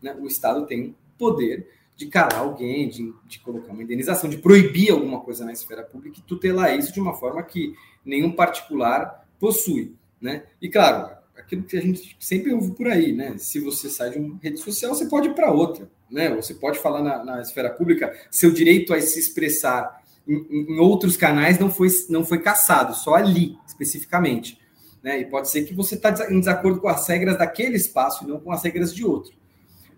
[0.03, 0.17] Né?
[0.21, 5.21] O Estado tem poder de calar alguém, de, de colocar uma indenização, de proibir alguma
[5.21, 7.73] coisa na esfera pública e tutelar isso de uma forma que
[8.05, 9.95] nenhum particular possui.
[10.21, 10.43] Né?
[10.61, 13.39] E claro, aquilo que a gente sempre ouve por aí, né?
[13.39, 16.35] Se você sai de uma rede social, você pode ir para outra, né?
[16.35, 21.17] Você pode falar na, na, esfera pública, seu direito a se expressar em, em, outros
[21.17, 24.59] canais não foi, não foi caçado, só ali, especificamente.
[25.03, 25.21] Né?
[25.21, 28.41] E pode ser que você está em desacordo com as regras daquele espaço e não
[28.41, 29.33] com as regras de outro.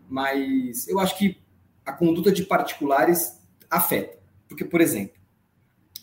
[0.08, 1.38] Mas eu acho que
[1.84, 3.38] a conduta de particulares
[3.70, 4.18] afeta.
[4.48, 5.16] Porque, por exemplo,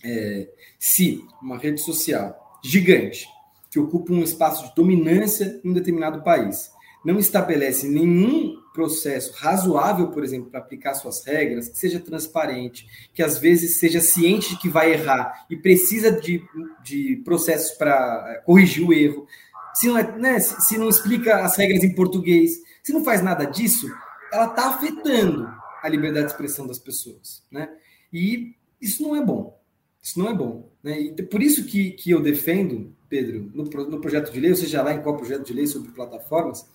[0.03, 3.27] é, se uma rede social gigante
[3.71, 6.71] que ocupa um espaço de dominância em um determinado país
[7.03, 13.23] não estabelece nenhum processo razoável, por exemplo, para aplicar suas regras, que seja transparente, que
[13.23, 16.43] às vezes seja ciente de que vai errar e precisa de,
[16.83, 19.25] de processos para é, corrigir o erro,
[19.73, 23.45] se não, é, né, se não explica as regras em português, se não faz nada
[23.45, 23.87] disso,
[24.31, 25.49] ela está afetando
[25.81, 27.43] a liberdade de expressão das pessoas.
[27.49, 27.69] Né?
[28.11, 29.57] E isso não é bom.
[30.01, 30.69] Isso não é bom.
[30.83, 30.99] Né?
[30.99, 34.81] E por isso que, que eu defendo, Pedro, no, no projeto de lei, ou seja,
[34.81, 36.65] lá em qual projeto de lei sobre plataformas,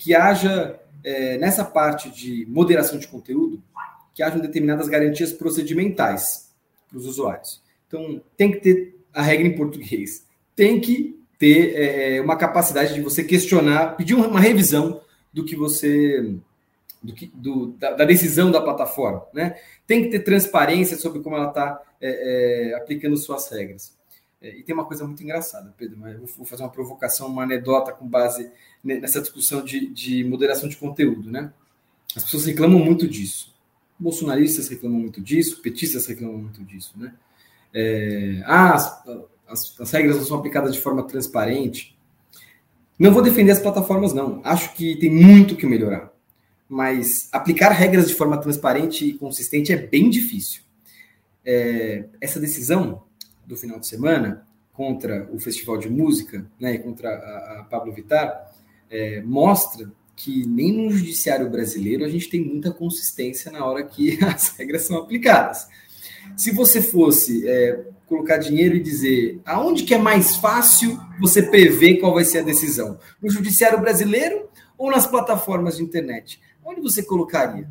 [0.00, 3.62] que haja, é, nessa parte de moderação de conteúdo,
[4.14, 6.50] que hajam determinadas garantias procedimentais
[6.88, 7.62] para os usuários.
[7.86, 10.26] Então, tem que ter a regra em português.
[10.56, 15.54] Tem que ter é, é uma capacidade de você questionar, pedir uma revisão do que
[15.54, 16.34] você
[17.02, 19.56] do, do da, da, decisão da plataforma, né?
[19.86, 23.94] Tem que ter transparência sobre como ela está é, é, aplicando suas regras.
[24.42, 27.42] É, e tem uma coisa muito engraçada, Pedro, mas eu vou fazer uma provocação, uma
[27.42, 28.50] anedota com base
[28.82, 31.52] nessa discussão de, de moderação de conteúdo, né?
[32.16, 33.54] As pessoas reclamam muito disso.
[33.98, 37.14] Bolsonaristas reclamam muito disso, petistas reclamam muito disso, né?
[37.72, 39.04] É, ah, as,
[39.46, 41.96] as, as regras não são aplicadas de forma transparente.
[42.98, 44.40] Não vou defender as plataformas, não.
[44.42, 46.10] Acho que tem muito que melhorar.
[46.68, 50.62] Mas aplicar regras de forma transparente e consistente é bem difícil.
[51.44, 53.02] É, essa decisão
[53.46, 58.50] do final de semana contra o Festival de Música, né, contra a, a Pablo Vittar,
[58.90, 64.18] é, mostra que nem no judiciário brasileiro a gente tem muita consistência na hora que
[64.24, 65.66] as regras são aplicadas.
[66.36, 71.98] Se você fosse é, colocar dinheiro e dizer aonde que é mais fácil você prever
[71.98, 77.02] qual vai ser a decisão, no judiciário brasileiro ou nas plataformas de internet, onde você
[77.02, 77.68] colocaria?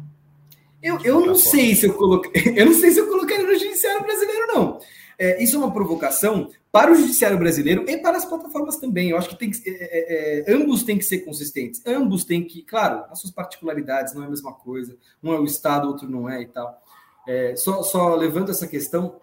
[0.82, 4.02] Eu, eu não sei se eu coloquei, eu não sei se eu colocaria no judiciário
[4.02, 4.80] brasileiro não.
[5.20, 9.10] É, isso é uma provocação para o judiciário brasileiro e para as plataformas também.
[9.10, 11.82] Eu acho que, tem que é, é, é, ambos têm que ser consistentes.
[11.86, 14.96] Ambos têm que, claro, as suas particularidades não é a mesma coisa.
[15.22, 16.82] Um é o Estado, outro não é e tal.
[17.28, 19.20] É, só, só levanto essa questão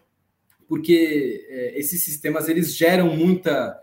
[0.69, 3.83] porque é, esses sistemas eles geram muita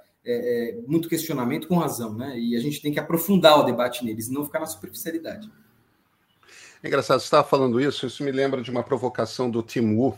[0.88, 2.39] muito questionamento com razão, né?
[2.39, 5.52] E a gente tem que aprofundar o debate neles, não ficar na superficialidade.
[6.82, 10.17] É engraçado, você estava falando isso, isso me lembra de uma provocação do Tim Wu,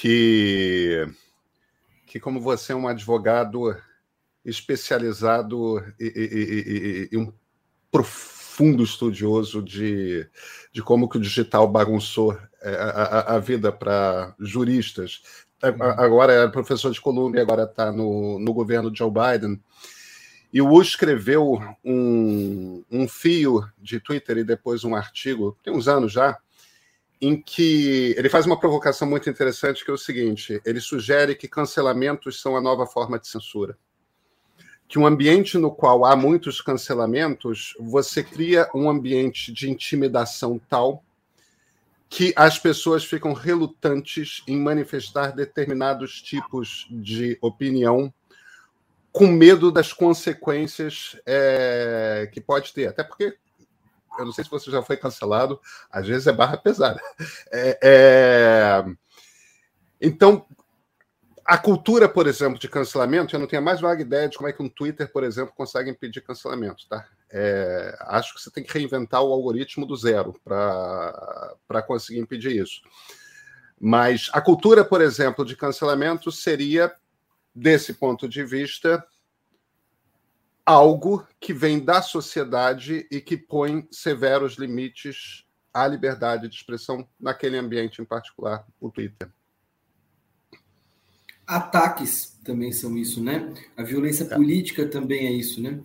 [0.00, 1.06] que,
[2.04, 3.76] que como você é um advogado
[4.44, 7.32] especializado e, e, e, e um
[7.92, 10.28] profundo estudioso de,
[10.72, 15.22] de como que o digital bagunçou é, a, a, a vida para juristas.
[15.62, 19.62] Agora é professor de Colômbia, agora está no, no governo de Joe Biden.
[20.52, 25.88] E o Wu escreveu um, um fio de Twitter e depois um artigo, tem uns
[25.88, 26.38] anos já,
[27.24, 31.48] em que ele faz uma provocação muito interessante, que é o seguinte: ele sugere que
[31.48, 33.78] cancelamentos são a nova forma de censura.
[34.86, 41.02] Que um ambiente no qual há muitos cancelamentos, você cria um ambiente de intimidação tal
[42.10, 48.12] que as pessoas ficam relutantes em manifestar determinados tipos de opinião
[49.10, 52.88] com medo das consequências é, que pode ter.
[52.88, 53.36] Até porque
[54.18, 57.00] eu não sei se você já foi cancelado, às vezes é barra pesada.
[57.52, 58.84] É, é...
[60.00, 60.44] Então,
[61.44, 64.48] a cultura, por exemplo, de cancelamento, eu não tenho a mais vaga ideia de como
[64.48, 67.06] é que um Twitter, por exemplo, consegue impedir cancelamento, tá?
[67.30, 67.96] É...
[68.00, 72.82] acho que você tem que reinventar o algoritmo do zero para conseguir impedir isso.
[73.80, 76.94] Mas a cultura, por exemplo, de cancelamento seria,
[77.54, 79.04] desse ponto de vista,
[80.64, 87.58] algo que vem da sociedade e que põe severos limites à liberdade de expressão naquele
[87.58, 89.28] ambiente em particular, o Twitter.
[91.46, 93.52] Ataques também são isso, né?
[93.76, 94.34] A violência é.
[94.34, 95.80] política também é isso, né?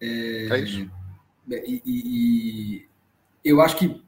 [0.00, 0.90] É, é isso.
[1.48, 2.88] E, e,
[3.44, 4.02] eu acho que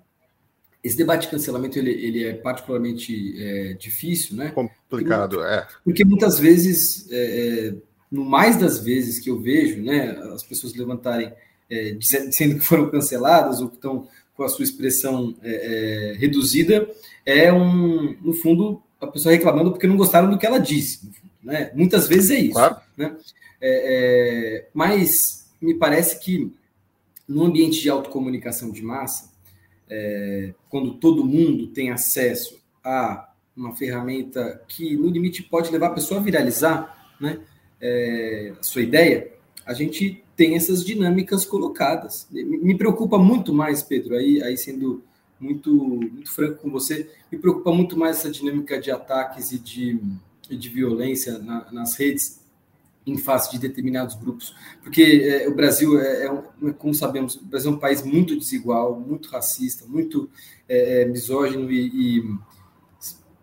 [0.83, 4.51] esse debate de cancelamento ele, ele é particularmente é, difícil, né?
[4.51, 5.67] Complicado, porque, é.
[5.85, 7.75] Porque muitas vezes é, é
[8.11, 11.33] no mais das vezes que eu vejo, né, as pessoas levantarem
[11.69, 16.89] é, dizendo que foram canceladas ou que estão com a sua expressão é, é, reduzida,
[17.25, 21.11] é um, no fundo, a pessoa reclamando porque não gostaram do que ela disse.
[21.43, 21.73] né?
[21.75, 22.53] Muitas vezes é isso.
[22.53, 22.77] Claro.
[22.97, 23.17] Né?
[23.61, 26.53] É, é, mas me parece que
[27.27, 29.33] no ambiente de autocomunicação de massa,
[29.89, 35.95] é, quando todo mundo tem acesso a uma ferramenta que, no limite, pode levar a
[35.95, 37.41] pessoa a viralizar né,
[37.81, 39.33] é, sua ideia,
[39.65, 42.29] a gente tem essas dinâmicas colocadas.
[42.31, 45.03] Me preocupa muito mais, Pedro, aí, aí sendo
[45.41, 49.99] muito, muito franco com você, me preocupa muito mais essa dinâmica de ataques e de,
[50.49, 52.41] de violência na, nas redes
[53.07, 54.53] em face de determinados grupos,
[54.83, 58.37] porque é, o Brasil é, é, um, como sabemos, o Brasil é um país muito
[58.37, 60.29] desigual, muito racista, muito
[60.69, 62.21] é, é misógino e, e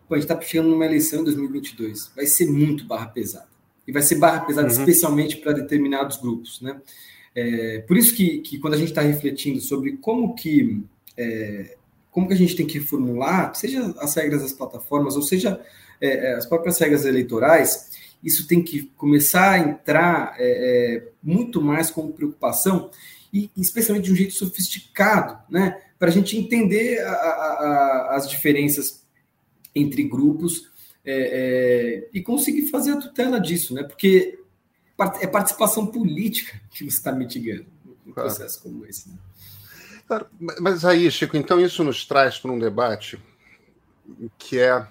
[0.09, 3.52] a gente está chegando numa eleição em 2022, vai ser muito barra pesada
[3.87, 4.79] e vai ser barra pesada uhum.
[4.79, 6.79] especialmente para determinados grupos, né?
[7.35, 10.83] É, por isso que, que quando a gente está refletindo sobre como que
[11.17, 11.75] é,
[12.11, 15.59] como que a gente tem que formular, seja as regras das plataformas, ou seja
[15.99, 17.89] é, é as próprias regras eleitorais,
[18.23, 20.45] isso tem que começar a entrar é,
[20.97, 22.89] é, muito mais como preocupação
[23.33, 25.81] e especialmente de um jeito sofisticado, né?
[25.97, 29.03] Para a gente entender a, a, as diferenças
[29.73, 30.71] entre grupos
[31.05, 33.83] é, é, e conseguir fazer a tutela disso, né?
[33.83, 34.39] Porque
[35.19, 37.65] é participação política que você está mitigando
[38.05, 38.29] um claro.
[38.29, 39.09] processo como esse.
[39.09, 39.15] Né?
[40.07, 43.19] Claro, mas aí, Chico, então isso nos traz para um debate
[44.37, 44.87] que é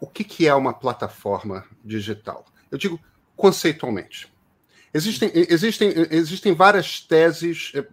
[0.00, 2.44] o que, que é uma plataforma digital?
[2.70, 3.00] Eu digo
[3.36, 4.32] conceitualmente.
[4.92, 7.86] Existem, existem, existem várias teses eh,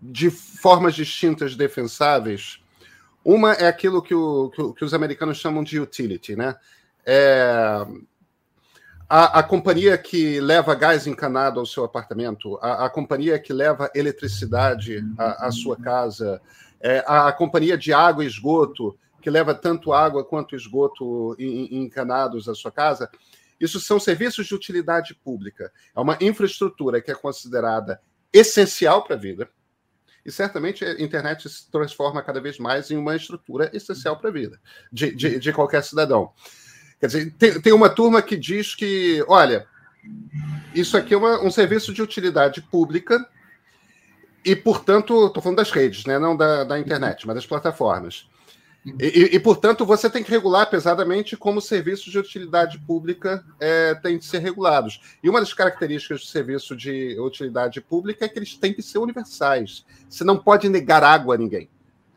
[0.00, 2.61] de formas distintas defensáveis.
[3.24, 6.56] Uma é aquilo que, o, que os americanos chamam de utility, né?
[7.04, 7.86] É,
[9.08, 13.90] a, a, companhia que leva gás encanado ao seu apartamento, a, a companhia que leva
[13.94, 16.40] eletricidade à, à sua casa,
[16.80, 22.48] é, a, a, companhia de água e esgoto que leva tanto água quanto esgoto encanados
[22.48, 23.08] à sua casa,
[23.60, 25.70] isso são serviços de utilidade pública.
[25.94, 28.00] É uma infraestrutura que é considerada
[28.32, 29.48] essencial para a vida.
[30.24, 34.32] E certamente a internet se transforma cada vez mais em uma estrutura essencial para a
[34.32, 34.60] vida
[34.92, 36.30] de, de, de, qualquer cidadão.
[37.00, 39.66] Quer dizer, tem, tem, uma turma que diz que, olha,
[40.74, 43.28] isso aqui é uma, um serviço de utilidade pública
[44.44, 46.18] e, portanto, estou falando das redes, né?
[46.18, 48.28] não da, da internet, mas das plataformas.
[48.84, 54.18] E, e, portanto, você tem que regular pesadamente como serviços de utilidade pública é, têm
[54.18, 55.00] de ser regulados.
[55.22, 58.98] E uma das características do serviço de utilidade pública é que eles têm que ser
[58.98, 59.86] universais.
[60.08, 61.68] Você não pode negar água a ninguém.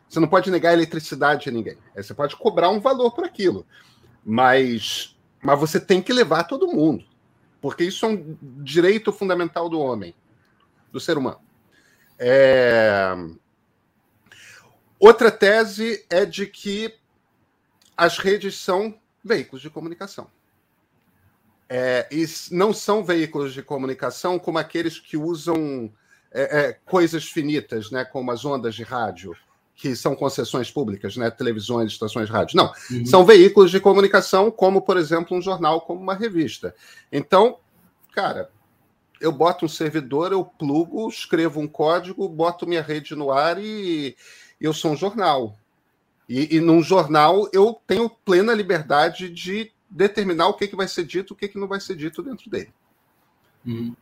[0.10, 1.78] Você não pode negar eletricidade a ninguém.
[1.96, 3.66] Você pode cobrar um valor por aquilo.
[4.26, 7.06] Mas, mas você tem que levar todo mundo.
[7.62, 10.16] Porque isso é um direito fundamental do homem,
[10.92, 11.40] do ser humano.
[12.18, 13.16] É...
[15.00, 16.94] Outra tese é de que
[17.98, 20.28] as redes são veículos de comunicação.
[21.68, 25.92] É, e não são veículos de comunicação como aqueles que usam
[26.32, 29.36] é, é, coisas finitas, né, como as ondas de rádio,
[29.74, 32.56] que são concessões públicas, né, televisões, estações de rádio.
[32.56, 33.06] Não, uhum.
[33.06, 36.76] são veículos de comunicação, como, por exemplo, um jornal, como uma revista.
[37.12, 37.58] Então,
[38.14, 38.50] cara,
[39.20, 44.16] eu boto um servidor, eu plugo, escrevo um código, boto minha rede no ar e
[44.60, 45.58] eu sou um jornal.
[46.28, 51.06] E, e num jornal eu tenho plena liberdade de determinar o que, que vai ser
[51.06, 52.74] dito, o que, que não vai ser dito dentro dele.
[53.66, 53.96] Uhum.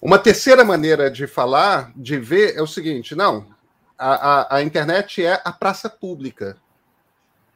[0.00, 3.46] Uma terceira maneira de falar, de ver, é o seguinte: não,
[3.98, 6.56] a, a, a internet é a praça pública.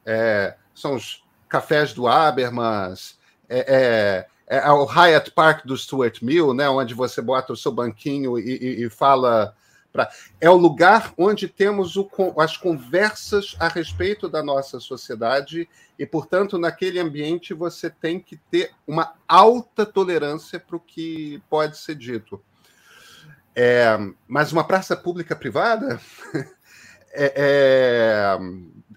[0.05, 3.17] É, são os cafés do Habermas,
[3.47, 7.71] é, é, é, o Hyatt Park do Stuart Mill, né, onde você bota o seu
[7.71, 9.55] banquinho e, e, e fala
[9.93, 10.09] Pra...
[10.41, 16.57] É o lugar onde temos o, as conversas a respeito da nossa sociedade e, portanto,
[16.57, 22.41] naquele ambiente você tem que ter uma alta tolerância para o que pode ser dito.
[23.55, 23.95] É,
[24.27, 26.01] mas uma praça pública privada
[27.13, 28.39] é,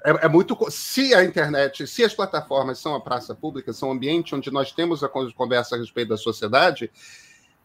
[0.03, 0.57] é, é, muito.
[0.71, 4.73] Se a internet, se as plataformas são a praça pública, são um ambiente onde nós
[4.73, 6.91] temos a conversa a respeito da sociedade,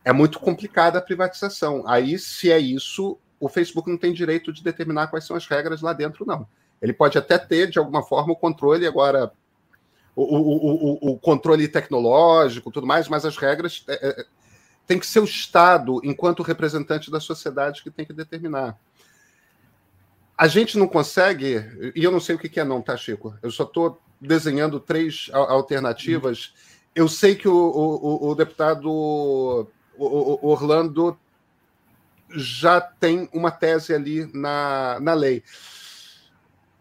[0.04, 1.84] é muito complicada a privatização.
[1.88, 5.82] Aí, se é isso, o Facebook não tem direito de determinar quais são as regras
[5.82, 6.48] lá dentro, não.
[6.82, 9.32] Ele pode até ter, de alguma forma, o controle agora,
[10.16, 14.26] o, o, o, o controle tecnológico, tudo mais, mas as regras é, é,
[14.88, 18.78] tem que ser o Estado, enquanto representante da sociedade, que tem que determinar.
[20.36, 23.36] A gente não consegue, e eu não sei o que é não, tá, Chico?
[23.44, 26.54] Eu só estou desenhando três alternativas.
[26.96, 29.68] Eu sei que o, o, o deputado
[30.06, 31.18] o, Orlando
[32.30, 35.44] já tem uma tese ali na, na lei.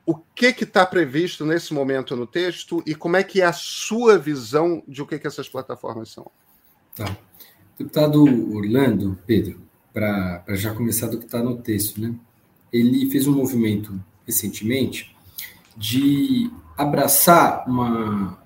[0.06, 4.18] O que está previsto nesse momento no texto e como é que é a sua
[4.18, 6.30] visão de o que, que essas plataformas são?
[6.94, 7.16] Tá.
[7.78, 9.60] Deputado Orlando, Pedro,
[9.92, 12.14] para já começar do que está no texto, né?
[12.72, 15.16] Ele fez um movimento recentemente
[15.76, 18.38] de abraçar uma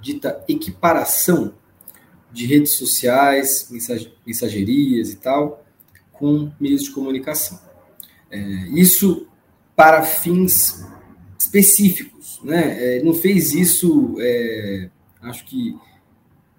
[0.00, 1.54] dita equiparação
[2.32, 3.68] de redes sociais,
[4.26, 5.64] mensagerias e tal,
[6.12, 7.60] com meios de comunicação.
[8.30, 8.38] É,
[8.70, 9.26] isso
[9.76, 10.84] para fins
[11.38, 12.96] específicos, né?
[12.96, 14.88] É, não fez isso, é,
[15.22, 15.76] acho que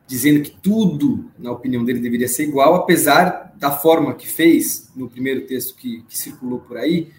[0.06, 5.10] dizendo que tudo, na opinião dele, deveria ser igual, apesar da forma que fez no
[5.10, 7.10] primeiro texto que, que circulou por aí,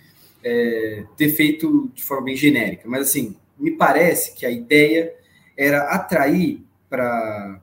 [0.44, 2.86] é, ter feito de forma bem genérica.
[2.86, 5.12] Mas assim, me parece que a ideia
[5.56, 7.60] era atrair para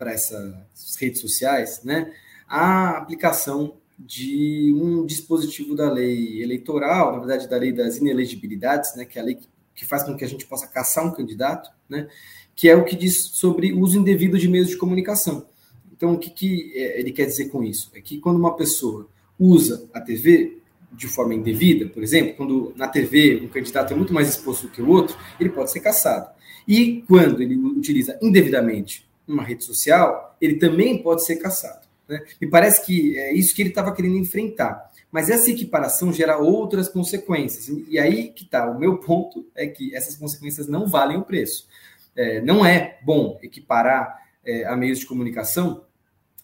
[0.00, 2.12] essas redes sociais né,
[2.48, 9.04] a aplicação de um dispositivo da lei eleitoral, na verdade, da lei das inelegibilidades, né,
[9.04, 9.38] que é a lei
[9.74, 12.08] que, faz com que a gente possa caçar um candidato, né,
[12.56, 15.46] que é o que diz sobre uso indevido de meios de comunicação.
[15.92, 17.90] Então, o que, que é, ele quer dizer com isso?
[17.94, 20.58] É que quando uma pessoa usa a TV
[20.92, 24.72] de forma indevida, por exemplo, quando na TV um candidato é muito mais exposto do
[24.72, 26.30] que o outro, ele pode ser caçado.
[26.66, 31.86] E quando ele utiliza indevidamente uma rede social, ele também pode ser caçado.
[32.08, 32.22] Né?
[32.40, 34.90] Me parece que é isso que ele estava querendo enfrentar.
[35.10, 37.68] Mas essa equiparação gera outras consequências.
[37.88, 38.68] E aí que está.
[38.68, 41.68] O meu ponto é que essas consequências não valem o preço.
[42.16, 45.84] É, não é bom equiparar é, a meios de comunicação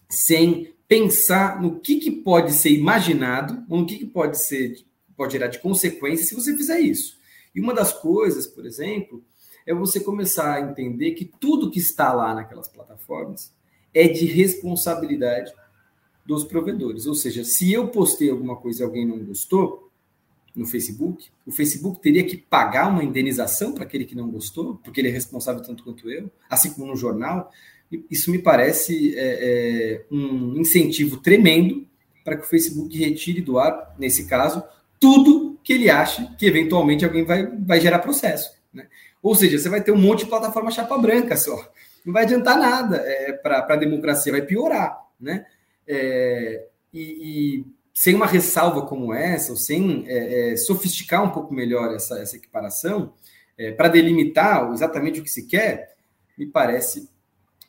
[0.09, 4.75] sem pensar no que, que pode ser imaginado, ou no que, que pode ser
[5.15, 7.19] pode gerar de consequência se você fizer isso.
[7.53, 9.23] E uma das coisas, por exemplo,
[9.65, 13.53] é você começar a entender que tudo que está lá naquelas plataformas
[13.93, 15.53] é de responsabilidade
[16.25, 17.05] dos provedores.
[17.05, 19.89] Ou seja, se eu postei alguma coisa e alguém não gostou
[20.55, 24.99] no Facebook, o Facebook teria que pagar uma indenização para aquele que não gostou, porque
[24.99, 27.51] ele é responsável tanto quanto eu, assim como no jornal.
[28.09, 31.87] Isso me parece é, é, um incentivo tremendo
[32.23, 34.63] para que o Facebook retire do ar, nesse caso,
[34.99, 38.51] tudo que ele acha que eventualmente alguém vai, vai gerar processo.
[38.73, 38.87] Né?
[39.21, 41.71] Ou seja, você vai ter um monte de plataforma chapa branca só.
[42.05, 44.99] Não vai adiantar nada é, para a democracia, vai piorar.
[45.19, 45.45] Né?
[45.87, 51.53] É, e, e, sem uma ressalva como essa, ou sem é, é sofisticar um pouco
[51.53, 53.13] melhor essa, essa equiparação,
[53.57, 55.95] é, para delimitar exatamente o que se quer,
[56.37, 57.09] me parece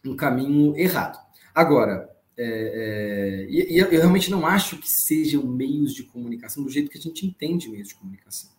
[0.05, 1.19] um caminho errado.
[1.55, 6.91] Agora, é, é, e, eu realmente não acho que sejam meios de comunicação do jeito
[6.91, 8.51] que a gente entende meios de comunicação.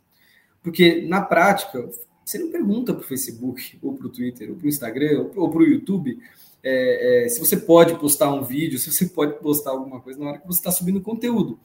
[0.61, 1.89] Porque, na prática,
[2.24, 5.49] você não pergunta para o Facebook, ou para o Twitter, ou para o Instagram, ou
[5.49, 6.17] para o YouTube,
[6.63, 10.30] é, é, se você pode postar um vídeo, se você pode postar alguma coisa na
[10.30, 11.59] hora que você está subindo conteúdo.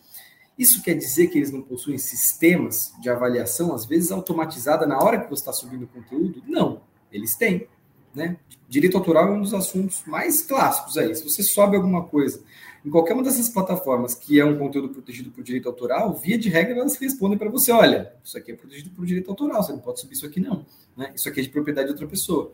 [0.58, 5.20] Isso quer dizer que eles não possuem sistemas de avaliação, às vezes automatizada na hora
[5.20, 6.42] que você está subindo conteúdo?
[6.48, 6.80] Não,
[7.12, 7.68] eles têm.
[8.12, 8.36] Né?
[8.68, 11.14] Direito autoral é um dos assuntos mais clássicos aí.
[11.14, 12.42] Se você sobe alguma coisa
[12.88, 16.48] em qualquer uma dessas plataformas que é um conteúdo protegido por direito autoral, via de
[16.48, 19.78] regra elas respondem para você: olha, isso aqui é protegido por direito autoral, você não
[19.78, 20.64] pode subir isso aqui, não.
[20.96, 21.12] Né?
[21.14, 22.52] Isso aqui é de propriedade de outra pessoa.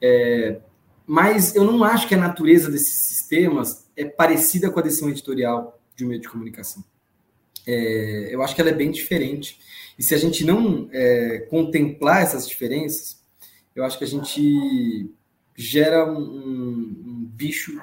[0.00, 0.58] É,
[1.06, 5.78] mas eu não acho que a natureza desses sistemas é parecida com a decisão editorial
[5.94, 6.82] de um meio de comunicação.
[7.66, 9.60] É, eu acho que ela é bem diferente.
[9.98, 13.22] E se a gente não é, contemplar essas diferenças,
[13.76, 15.10] eu acho que a gente
[15.54, 17.78] gera um, um, um, bicho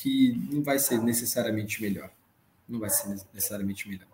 [0.00, 2.10] que não vai ser necessariamente melhor.
[2.68, 4.06] Não vai ser necessariamente melhor.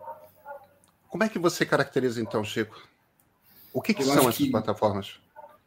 [1.09, 2.89] Como é que você caracteriza então, Chico?
[3.73, 4.51] O que, que são essas que...
[4.51, 5.21] plataformas?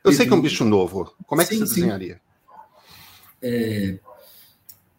[0.04, 1.14] Eu sei que é um bicho novo.
[1.28, 2.20] Como é que sim, você desenharia?
[3.42, 4.00] É...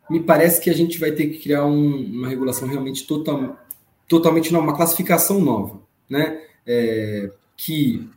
[0.09, 3.59] Me parece que a gente vai ter que criar um, uma regulação realmente total,
[4.07, 6.47] totalmente nova, uma classificação nova, né?
[6.65, 7.33] É...
[7.57, 8.09] Que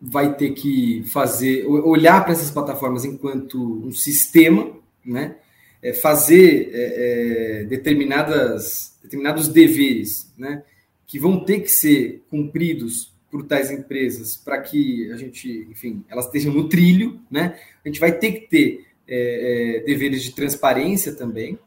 [0.00, 5.36] vai ter que fazer, olhar para essas plataformas enquanto um sistema, né?
[5.82, 10.62] É, fazer é, é, determinadas, determinados deveres, né?
[11.06, 16.26] Que vão ter que ser cumpridos por tais empresas para que a gente, enfim, elas
[16.26, 17.58] estejam no trilho, né?
[17.84, 21.58] A gente vai ter que ter é, é, deveres de transparência também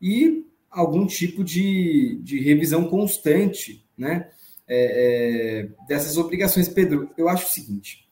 [0.00, 4.28] e algum tipo de, de revisão constante, né?
[4.68, 6.68] é, é, dessas obrigações.
[6.68, 8.06] Pedro, eu acho o seguinte: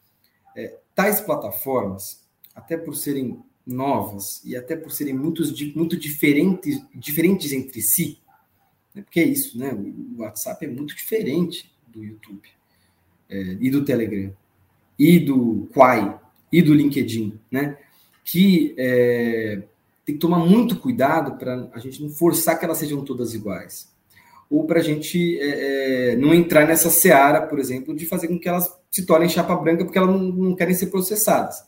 [0.56, 7.52] é, tais plataformas, até por serem novas e até por serem muitos, muito diferentes, diferentes
[7.52, 8.18] entre si,
[8.94, 9.72] né, porque é isso, né?
[9.74, 12.48] O WhatsApp é muito diferente do YouTube
[13.28, 14.32] é, e do Telegram
[14.98, 16.18] e do Quai
[16.52, 17.76] e do LinkedIn, né?
[18.24, 19.62] Que é,
[20.04, 23.94] tem que tomar muito cuidado para a gente não forçar que elas sejam todas iguais
[24.50, 28.38] ou para a gente é, é, não entrar nessa seara, por exemplo, de fazer com
[28.38, 31.64] que elas se tornem chapa branca porque elas não, não querem ser processadas.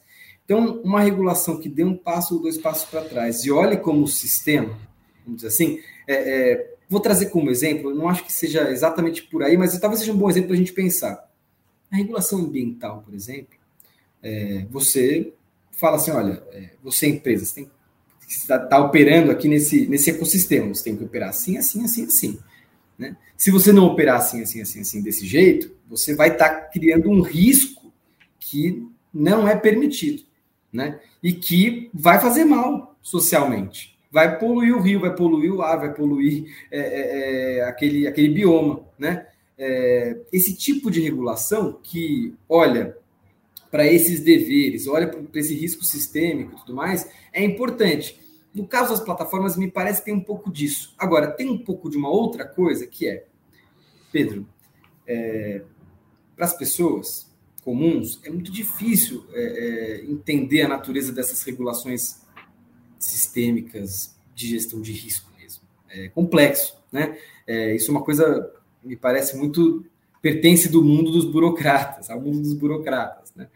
[0.49, 4.09] Então, uma regulação que dê um passo ou dois passos para trás e olhe como
[4.09, 4.79] sistema,
[5.23, 9.43] vamos dizer assim, é, é, vou trazer como exemplo, não acho que seja exatamente por
[9.43, 11.29] aí, mas talvez seja um bom exemplo para a gente pensar.
[11.93, 13.59] A regulação ambiental, por exemplo,
[14.23, 15.35] é, você
[15.73, 17.71] fala assim, olha, é, você é empresa, você tem
[18.27, 22.39] está tá operando aqui nesse, nesse ecossistema, você tem que operar assim, assim, assim, assim.
[22.99, 23.15] Né?
[23.37, 27.11] Se você não operar assim, assim, assim, assim, desse jeito, você vai estar tá criando
[27.11, 27.93] um risco
[28.39, 30.28] que não é permitido,
[30.73, 31.01] né?
[31.23, 33.99] E que vai fazer mal socialmente.
[34.11, 38.29] Vai poluir o rio, vai poluir o ar, vai poluir é, é, é aquele, aquele
[38.29, 39.27] bioma, né?
[39.57, 42.97] É, esse tipo de regulação que olha
[43.71, 48.19] para esses deveres, olha para esse risco sistêmico e tudo mais, é importante.
[48.55, 50.95] No caso das plataformas, me parece que tem um pouco disso.
[50.97, 53.27] Agora, tem um pouco de uma outra coisa que é,
[54.11, 54.49] Pedro,
[55.07, 55.63] é,
[56.35, 57.28] para as pessoas
[57.69, 62.23] comuns, é muito difícil é, é, entender a natureza dessas regulações
[62.99, 65.65] sistêmicas de gestão de risco mesmo.
[65.91, 67.19] É complexo, né?
[67.47, 68.51] É, isso é uma coisa,
[68.83, 69.85] me parece muito
[70.23, 73.51] pertence do mundo dos burocratas, ao mundo dos burocratas, né?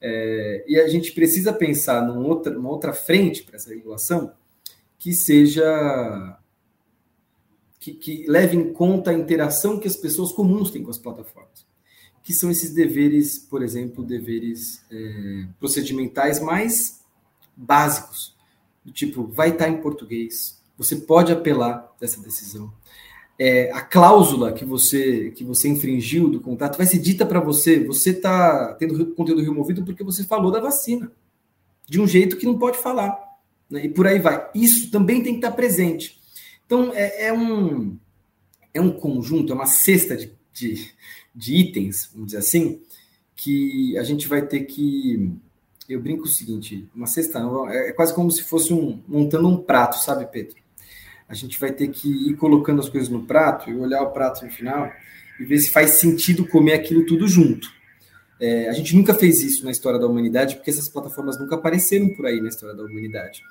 [0.00, 4.32] É, e a gente precisa pensar numa outra, numa outra frente para essa regulação
[4.98, 6.38] que seja
[7.78, 11.68] que, que, leve em conta a interação que as pessoas comuns têm com as plataformas,
[12.22, 17.00] que são esses deveres, por exemplo, deveres é, procedimentais mais
[17.56, 18.36] básicos,
[18.84, 22.72] do tipo, vai estar em português, você pode apelar dessa decisão,
[23.40, 27.82] é, a cláusula que você que você infringiu do contrato vai ser dita para você.
[27.84, 31.10] Você está tendo conteúdo removido porque você falou da vacina
[31.86, 33.18] de um jeito que não pode falar,
[33.70, 33.86] né?
[33.86, 34.46] e por aí vai.
[34.54, 36.20] Isso também tem que estar presente.
[36.66, 37.98] Então é, é um
[38.74, 40.90] é um conjunto, é uma cesta de, de,
[41.34, 42.80] de itens, vamos dizer assim,
[43.36, 45.32] que a gente vai ter que
[45.88, 49.96] eu brinco o seguinte, uma cesta é quase como se fosse um montando um prato,
[49.98, 50.60] sabe, Pedro?
[51.30, 54.44] a gente vai ter que ir colocando as coisas no prato e olhar o prato
[54.44, 54.92] no final
[55.38, 57.68] e ver se faz sentido comer aquilo tudo junto.
[58.40, 62.08] É, a gente nunca fez isso na história da humanidade, porque essas plataformas nunca apareceram
[62.14, 63.42] por aí na história da humanidade.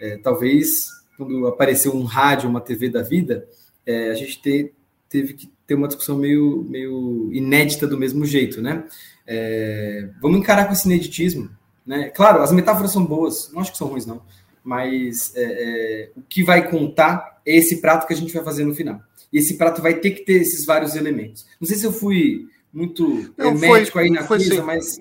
[0.00, 3.46] É, talvez, quando apareceu um rádio, uma TV da vida,
[3.86, 4.72] é, a gente te,
[5.08, 8.84] teve que ter uma discussão meio, meio inédita do mesmo jeito, né?
[9.26, 11.50] É, vamos encarar com esse ineditismo,
[11.86, 12.10] né?
[12.10, 14.22] Claro, as metáforas são boas, não acho que são ruins, não
[14.64, 18.64] mas é, é, o que vai contar é esse prato que a gente vai fazer
[18.64, 19.00] no final.
[19.32, 21.46] E esse prato vai ter que ter esses vários elementos.
[21.60, 24.98] Não sei se eu fui muito Não, hermético foi, aí na coisa, mas.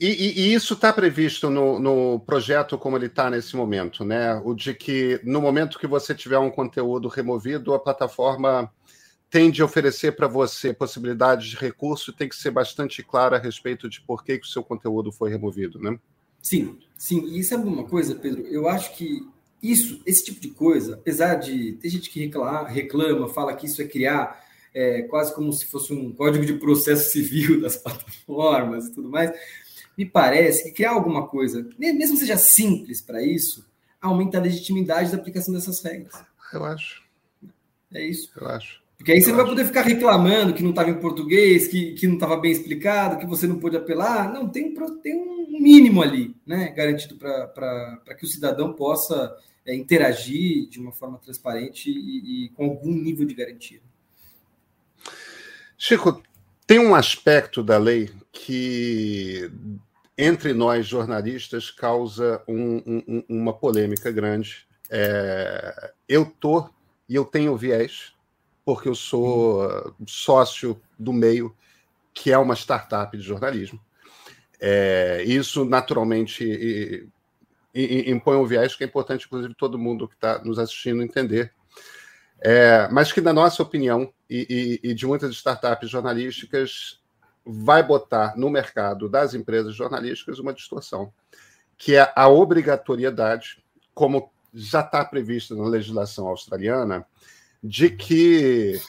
[0.00, 4.40] E, e, e isso está previsto no, no, projeto como ele está nesse momento, né?
[4.44, 8.70] O de que no momento que você tiver um conteúdo removido, a plataforma
[9.30, 13.40] tende a oferecer para você possibilidades de recurso e tem que ser bastante clara a
[13.40, 15.98] respeito de por que, que o seu conteúdo foi removido, né?
[16.40, 17.24] Sim, sim.
[17.34, 18.42] E sabe uma coisa, Pedro?
[18.42, 19.26] Eu acho que
[19.62, 23.82] isso, esse tipo de coisa, apesar de ter gente que reclama, reclama fala que isso
[23.82, 28.94] é criar é, quase como se fosse um código de processo civil das plataformas e
[28.94, 29.32] tudo mais,
[29.96, 33.66] me parece que criar alguma coisa, mesmo que seja simples para isso,
[34.00, 36.14] aumenta a legitimidade da aplicação dessas regras.
[36.52, 37.02] Eu acho.
[37.92, 38.30] É isso.
[38.36, 38.80] Eu acho.
[38.98, 42.06] Porque aí você não vai poder ficar reclamando que não estava em português, que, que
[42.08, 44.30] não estava bem explicado, que você não pôde apelar.
[44.32, 46.72] Não, tem, tem um mínimo ali, né?
[46.76, 52.64] Garantido para que o cidadão possa é, interagir de uma forma transparente e, e com
[52.64, 53.80] algum nível de garantia.
[55.78, 56.20] Chico,
[56.66, 59.48] tem um aspecto da lei que,
[60.18, 64.66] entre nós jornalistas, causa um, um, uma polêmica grande.
[64.90, 66.68] É, eu tô
[67.08, 68.17] e eu tenho viés
[68.68, 71.56] porque eu sou sócio do meio,
[72.12, 73.80] que é uma startup de jornalismo.
[74.60, 77.08] É, isso, naturalmente, e,
[77.74, 81.50] e, impõe um viés que é importante, inclusive, todo mundo que está nos assistindo entender.
[82.42, 87.00] É, mas que, na nossa opinião, e, e de muitas startups jornalísticas,
[87.46, 91.10] vai botar no mercado das empresas jornalísticas uma distorção,
[91.78, 93.64] que é a obrigatoriedade,
[93.94, 97.06] como já está prevista na legislação australiana,
[97.62, 98.80] de que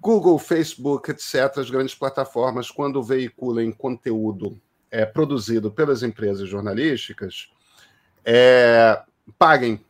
[0.00, 4.60] Google, Facebook, etc., as grandes plataformas, quando veiculam conteúdo
[4.90, 7.50] é, produzido pelas empresas jornalísticas,
[8.24, 9.02] é,
[9.38, 9.84] paguem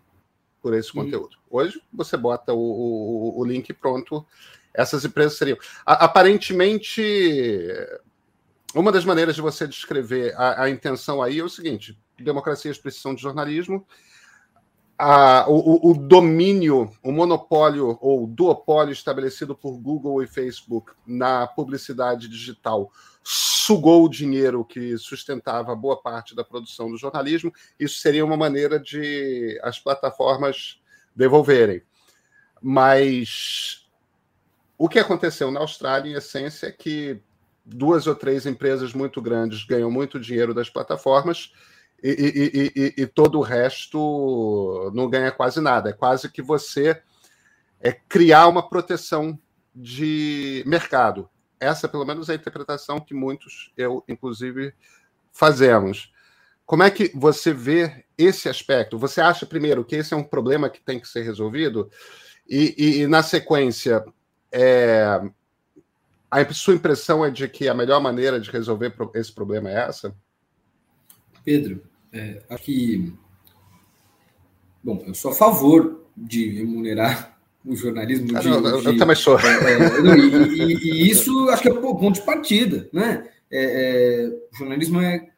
[0.62, 1.36] por esse conteúdo.
[1.50, 4.24] Hoje você bota o, o, o link pronto,
[4.72, 5.58] essas empresas seriam.
[5.84, 7.02] A, aparentemente,
[8.74, 13.14] uma das maneiras de você descrever a, a intenção aí é o seguinte: democracias precisam
[13.14, 13.86] de jornalismo,
[14.98, 22.28] a, o, o, domínio, o monopólio ou duopólio estabelecido por Google e Facebook na publicidade
[22.28, 22.92] digital
[23.22, 28.78] sugou o dinheiro que sustentava boa parte da produção do jornalismo, isso seria uma maneira
[28.78, 30.80] de as plataformas
[31.16, 31.82] devolverem.
[32.60, 33.86] Mas
[34.76, 37.20] o que aconteceu na Austrália, em essência, é que
[37.64, 41.52] duas ou três empresas muito grandes ganham muito dinheiro das plataformas
[42.06, 45.88] e, e, e, e, todo o resto não ganha quase nada.
[45.88, 47.02] É quase que você
[47.80, 49.38] é criar uma proteção
[49.74, 51.30] de mercado.
[51.58, 54.74] Essa, pelo menos, é a interpretação que muitos, eu inclusive,
[55.32, 56.12] fazemos.
[56.66, 58.98] Como é que você vê esse aspecto?
[58.98, 61.90] Você acha, primeiro, que esse é um problema que tem que ser resolvido?
[62.46, 64.04] E, e na sequência,
[64.52, 65.22] é,
[66.30, 70.14] a sua impressão é de que a melhor maneira de resolver esse problema é essa?
[71.42, 71.82] Pedro,
[72.14, 73.12] é, acho que.
[74.82, 78.28] Bom, eu sou a favor de remunerar o jornalismo.
[78.36, 79.36] Ah, de, não, eu, de, eu também sou.
[79.42, 82.88] É, é, não, e, e, e, isso acho que é o ponto de partida.
[82.92, 83.26] Né?
[83.50, 85.28] É, é, o jornalismo é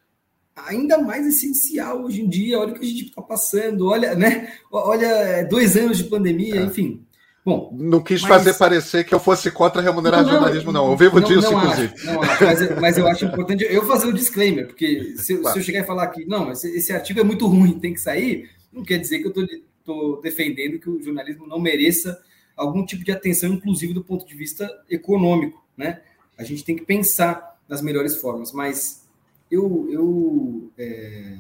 [0.55, 2.59] ainda mais essencial hoje em dia.
[2.59, 4.53] Olha o que a gente está passando, olha, né?
[4.71, 6.65] Olha, dois anos de pandemia, é.
[6.65, 7.06] enfim.
[7.47, 8.29] Bom, não quis mas...
[8.29, 10.91] fazer parecer que eu fosse contra remunerar não, jornalismo, não.
[10.91, 11.95] Eu vivo não, disso, não inclusive.
[11.95, 15.53] Acho, não acho, mas, mas, eu acho importante eu fazer o disclaimer, porque se, claro.
[15.55, 18.01] se eu chegar e falar que não, esse, esse, artigo é muito ruim, tem que
[18.01, 19.47] sair, não quer dizer que eu
[19.79, 22.21] estou defendendo que o jornalismo não mereça
[22.57, 26.01] algum tipo de atenção, inclusive do ponto de vista econômico, né?
[26.37, 29.07] A gente tem que pensar nas melhores formas, mas
[29.49, 31.37] eu, eu é,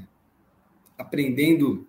[0.97, 1.85] aprendendo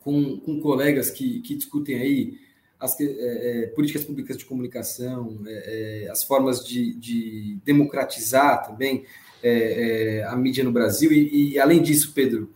[0.00, 2.49] com, com colegas que, que discutem aí
[2.80, 9.04] as é, é, políticas públicas de comunicação, é, é as formas de, de, democratizar também
[9.42, 11.12] é, é, a mídia no Brasil.
[11.12, 12.50] E, e além disso, Pedro,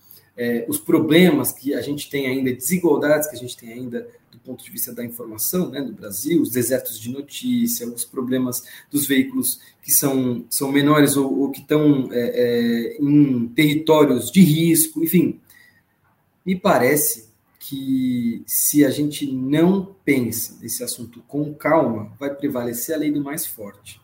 [0.67, 4.65] os problemas que a gente tem ainda, desigualdades que a gente tem ainda do ponto
[4.65, 9.61] de vista da informação né, no Brasil, os desertos de notícia, os problemas dos veículos
[9.81, 12.09] que são, são menores ou, ou que estão
[12.99, 15.39] em territórios de risco, enfim.
[16.45, 17.24] Me parece
[17.67, 23.25] que se a gente não pensa nesse assunto com calma, vai prevalecer a lei do
[23.25, 24.03] mais forte.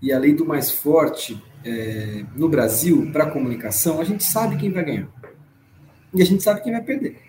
[0.00, 4.72] E a lei do mais forte, é, no Brasil, para comunicação, a gente sabe quem
[4.72, 5.08] vai ganhar.
[6.14, 7.20] E a gente sabe quem vai perder.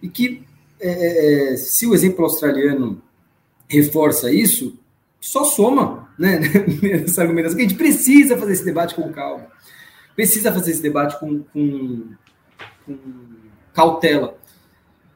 [0.00, 0.44] E que,
[0.80, 3.02] é, é se o exemplo australiano
[3.68, 4.78] reforça isso,
[5.20, 6.40] só soma né,
[6.82, 9.46] nessa argumentação a gente precisa fazer esse debate com calma.
[10.16, 12.14] Precisa fazer esse debate com, com,
[12.86, 12.98] com
[13.80, 14.38] cautela.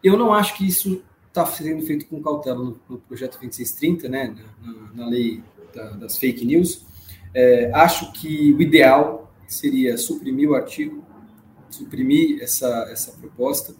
[0.02, 4.34] Eu não acho que isso está sendo feito com cautela no, no projeto 2630, né,
[4.62, 5.42] na, na lei
[5.74, 6.86] da, das fake news.
[7.34, 11.04] É, acho que o ideal seria suprimir o artigo,
[11.68, 13.74] suprimir essa, essa proposta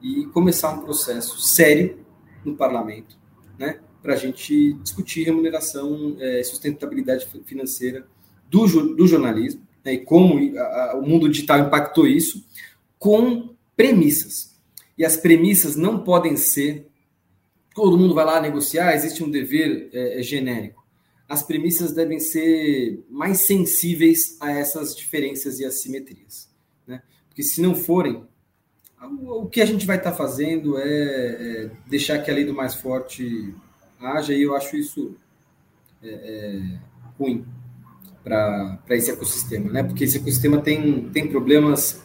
[0.00, 1.98] e começar um processo sério
[2.44, 3.18] no parlamento,
[3.58, 8.06] né, para a gente discutir remuneração e é, sustentabilidade financeira
[8.48, 12.42] do, do jornalismo né, e como a, a, o mundo digital impactou isso,
[12.98, 13.49] com
[13.80, 14.54] premissas.
[14.98, 16.90] E as premissas não podem ser
[17.74, 20.84] todo mundo vai lá negociar, existe um dever é, é, genérico.
[21.26, 26.50] As premissas devem ser mais sensíveis a essas diferenças e assimetrias.
[26.86, 27.00] Né?
[27.28, 28.22] Porque se não forem,
[29.22, 32.52] o que a gente vai estar tá fazendo é, é, deixar que a lei do
[32.52, 33.54] mais forte
[33.98, 35.16] haja, e eu acho isso
[36.02, 36.78] é, é
[37.18, 37.46] ruim
[38.22, 39.82] para esse ecossistema, né?
[39.82, 42.02] porque esse ecossistema tem, tem problemas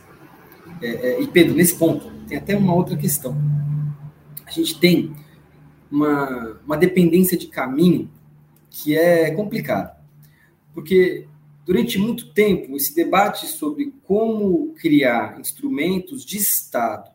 [0.86, 3.36] é, é, e Pedro, nesse ponto, tem até uma outra questão.
[4.45, 5.15] A gente tem
[5.91, 8.09] uma, uma dependência de caminho
[8.69, 9.97] que é complicada.
[10.73, 11.27] Porque
[11.65, 17.09] durante muito tempo, esse debate sobre como criar instrumentos de Estado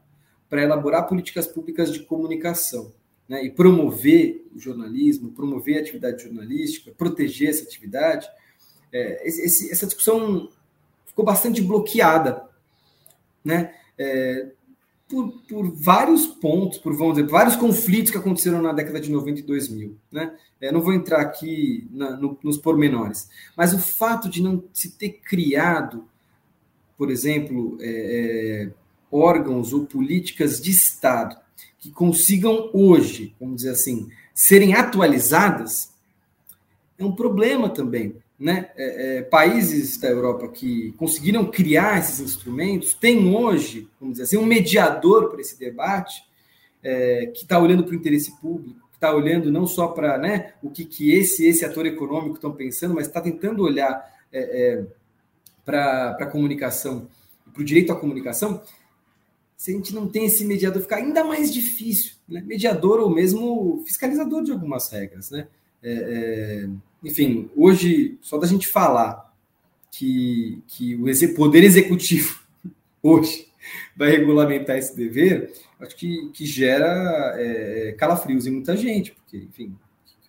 [0.48, 2.92] para elaborar políticas públicas de comunicação
[3.28, 8.26] né, e promover o jornalismo, promover a atividade jornalística, proteger essa atividade,
[8.92, 10.50] é, esse, essa discussão
[11.06, 12.49] ficou bastante bloqueada
[13.45, 13.74] né?
[13.99, 14.49] É,
[15.09, 19.41] por, por, vários pontos, por vamos dizer, vários conflitos que aconteceram na década de 90
[19.41, 19.97] e 2000.
[20.11, 20.32] Né?
[20.61, 24.93] É, não vou entrar aqui na, no, nos pormenores, mas o fato de não se
[24.93, 26.05] ter criado,
[26.97, 28.72] por exemplo, é, é,
[29.11, 31.36] órgãos ou políticas de Estado
[31.78, 35.93] que consigam hoje, vamos dizer assim, serem atualizadas,
[36.99, 42.95] é um problema também né, é, é, países da Europa que conseguiram criar esses instrumentos
[42.95, 46.24] têm hoje, vamos dizer assim, um mediador para esse debate
[46.82, 50.55] é, que está olhando para o interesse público, que está olhando não só para né,
[50.62, 54.86] o que, que esse esse ator econômico estão pensando, mas está tentando olhar é, é
[55.62, 57.09] para a comunicação,
[57.53, 58.62] para o direito à comunicação.
[59.55, 62.41] se a gente não tem esse mediador, fica ainda mais difícil, né?
[62.41, 65.47] Mediador ou mesmo fiscalizador de algumas regras, né?
[67.03, 69.32] Enfim, hoje, só da gente falar
[69.90, 72.40] que, que o poder executivo
[73.03, 73.48] hoje
[73.96, 79.76] vai regulamentar esse dever, acho que, que gera é, calafrios em muita gente, porque, enfim,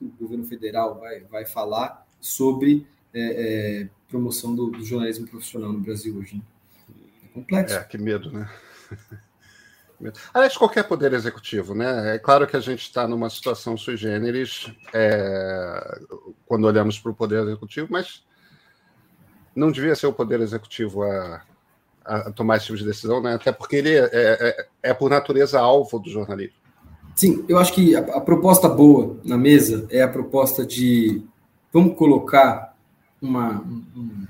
[0.01, 5.80] o governo federal vai, vai falar sobre é, é, promoção do, do, jornalismo profissional no
[5.80, 6.36] Brasil hoje?
[6.36, 6.41] Né?
[7.26, 7.76] É complexo.
[7.76, 8.49] É, que medo, né?
[10.33, 12.15] Aliás, qualquer poder executivo, né?
[12.15, 15.99] É claro que a gente está numa situação sui generis é,
[16.45, 18.23] quando olhamos para o poder executivo, mas
[19.55, 21.41] não devia ser o poder executivo a,
[22.05, 23.35] a tomar esse tipo de decisão, né?
[23.35, 26.55] Até porque ele é, é, é por natureza alvo do jornalismo.
[27.15, 31.21] Sim, eu acho que a, a, proposta boa na mesa é a proposta de
[31.71, 32.75] vamos colocar
[33.21, 34.27] uma, um,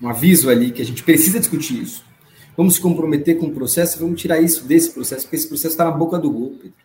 [0.00, 2.13] um aviso ali que a gente precisa discutir isso
[2.56, 5.84] vamos se comprometer com o processo, vamos tirar isso desse processo, porque esse processo está
[5.84, 6.84] na boca do gol, Pedro.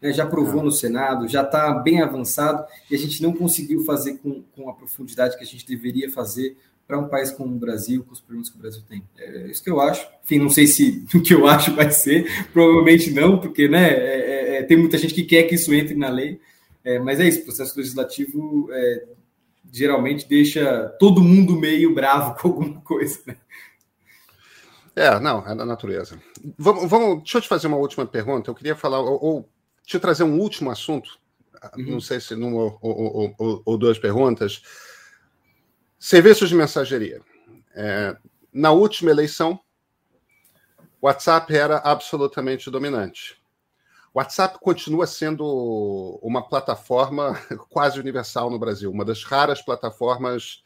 [0.00, 4.18] Né, já aprovou no Senado, já está bem avançado, e a gente não conseguiu fazer
[4.18, 6.56] com, com a profundidade que a gente deveria fazer
[6.86, 9.04] para um país como o Brasil, com os problemas que o Brasil tem.
[9.16, 10.04] É isso que eu acho.
[10.24, 13.94] Enfim, não sei se o que eu acho vai ser, provavelmente não, porque né, é,
[13.94, 16.40] é, é tem muita gente que quer que isso entre na lei,
[16.82, 19.04] é, mas é isso, o processo legislativo é,
[19.70, 23.20] geralmente deixa todo mundo meio bravo com alguma coisa.
[23.26, 23.36] Né?
[24.94, 26.20] É, não, é da natureza.
[26.58, 28.50] Vamos, vamos, deixa eu te fazer uma última pergunta.
[28.50, 29.48] Eu queria falar, ou, ou
[29.84, 31.18] te trazer um último assunto,
[31.76, 31.92] uhum.
[31.92, 34.62] não sei se numa ou, ou, ou, ou, duas perguntas.
[35.98, 37.20] Serviços de mensageria.
[37.74, 38.16] É,
[38.52, 39.60] na última eleição,
[41.00, 43.40] o WhatsApp era absolutamente dominante.
[44.12, 50.62] O WhatsApp continua sendo uma plataforma quase universal no Brasil, uma das raras plataformas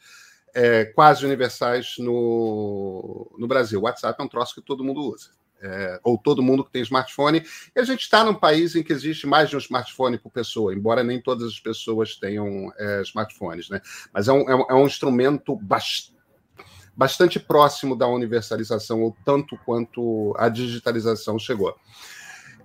[0.55, 3.79] é, quase universais no, no Brasil.
[3.79, 5.29] O WhatsApp é um troço que todo mundo usa.
[5.61, 7.43] É, ou todo mundo que tem smartphone.
[7.75, 10.73] E a gente está num país em que existe mais de um smartphone por pessoa,
[10.73, 13.69] embora nem todas as pessoas tenham é, smartphones.
[13.69, 13.81] Né?
[14.13, 16.15] Mas é um, é um, é um instrumento bastante
[16.97, 21.75] bastante próximo da universalização, ou tanto quanto a digitalização chegou.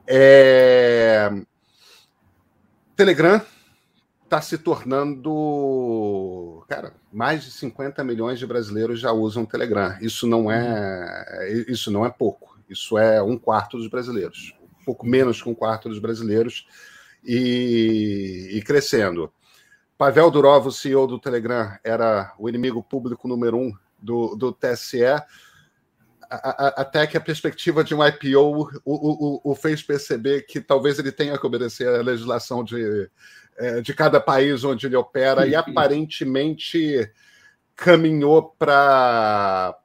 [0.07, 1.29] É...
[2.95, 3.45] Telegram
[4.31, 5.25] está se tornando.
[6.69, 9.99] Cara, mais de 50 milhões de brasileiros já usam Telegram.
[10.01, 12.57] Isso não é, isso não é pouco.
[12.69, 14.55] Isso é um quarto dos brasileiros.
[14.81, 16.69] Um pouco menos que um quarto dos brasileiros
[17.25, 19.33] e, e crescendo.
[19.99, 25.03] Pavel Durov, o CEO do Telegram, era o inimigo público número um do, do TSE.
[26.31, 31.11] Até que a perspectiva de um IPO o, o, o, fez perceber que talvez ele
[31.11, 33.11] tenha que obedecer à legislação de,
[33.57, 37.11] é, de cada país onde ele opera e aparentemente
[37.75, 39.77] caminhou para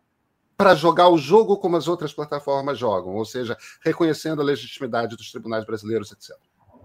[0.57, 5.29] para jogar o jogo como as outras plataformas jogam, ou seja, reconhecendo a legitimidade dos
[5.29, 6.33] tribunais brasileiros, etc.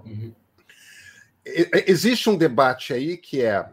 [0.04, 0.34] Uhum.
[1.86, 3.64] Existe um debate aí que é,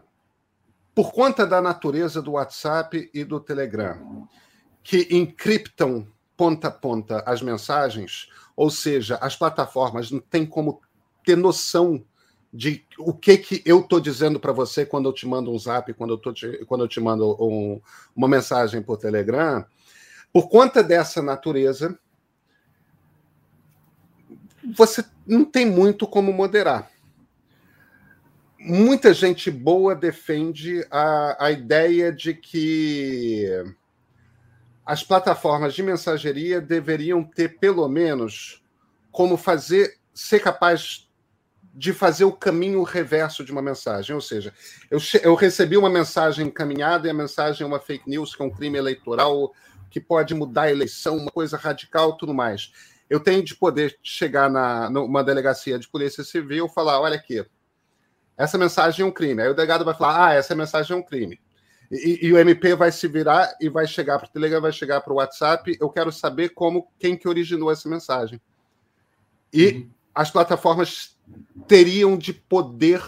[0.94, 4.28] por conta da natureza do WhatsApp e do Telegram,
[4.88, 10.80] que encriptam ponta a ponta as mensagens, ou seja, as plataformas não têm como
[11.22, 12.02] ter noção
[12.50, 15.92] de o que que eu estou dizendo para você quando eu te mando um zap,
[15.92, 17.78] quando eu, tô te, quando eu te mando um,
[18.16, 19.62] uma mensagem por Telegram,
[20.32, 21.98] por conta dessa natureza,
[24.74, 26.90] você não tem muito como moderar.
[28.58, 33.76] Muita gente boa defende a, a ideia de que
[34.88, 38.62] as plataformas de mensageria deveriam ter, pelo menos,
[39.12, 41.06] como fazer, ser capaz
[41.74, 44.14] de fazer o caminho reverso de uma mensagem.
[44.14, 44.50] Ou seja,
[44.90, 48.46] eu, eu recebi uma mensagem encaminhada e a mensagem é uma fake news, que é
[48.46, 49.52] um crime eleitoral
[49.90, 52.72] que pode mudar a eleição, uma coisa radical tudo mais.
[53.10, 57.44] Eu tenho de poder chegar na, numa delegacia de polícia civil e falar: olha aqui,
[58.38, 59.42] essa mensagem é um crime.
[59.42, 61.38] Aí o delegado vai falar: ah, essa mensagem é um crime.
[61.90, 65.00] E, e o MP vai se virar e vai chegar para o Telegram, vai chegar
[65.00, 65.76] para o WhatsApp.
[65.80, 68.40] Eu quero saber como quem que originou essa mensagem.
[69.52, 69.90] E uhum.
[70.14, 71.18] as plataformas
[71.66, 73.02] teriam de poder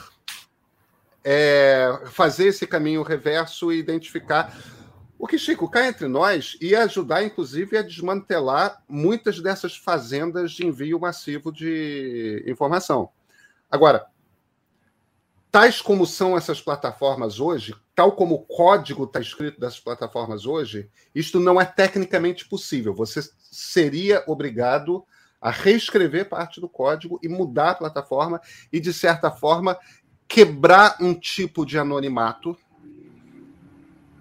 [1.22, 4.57] é, fazer esse caminho reverso e identificar.
[5.18, 10.66] O que, Chico, cá entre nós ia ajudar, inclusive, a desmantelar muitas dessas fazendas de
[10.66, 13.11] envio massivo de informação.
[13.70, 14.07] Agora,
[15.51, 20.88] tais como são essas plataformas hoje, tal como o código está escrito dessas plataformas hoje,
[21.14, 22.94] isto não é tecnicamente possível.
[22.94, 23.20] Você
[23.51, 25.05] seria obrigado
[25.38, 28.40] a reescrever parte do código e mudar a plataforma
[28.72, 29.78] e, de certa forma,
[30.26, 32.57] quebrar um tipo de anonimato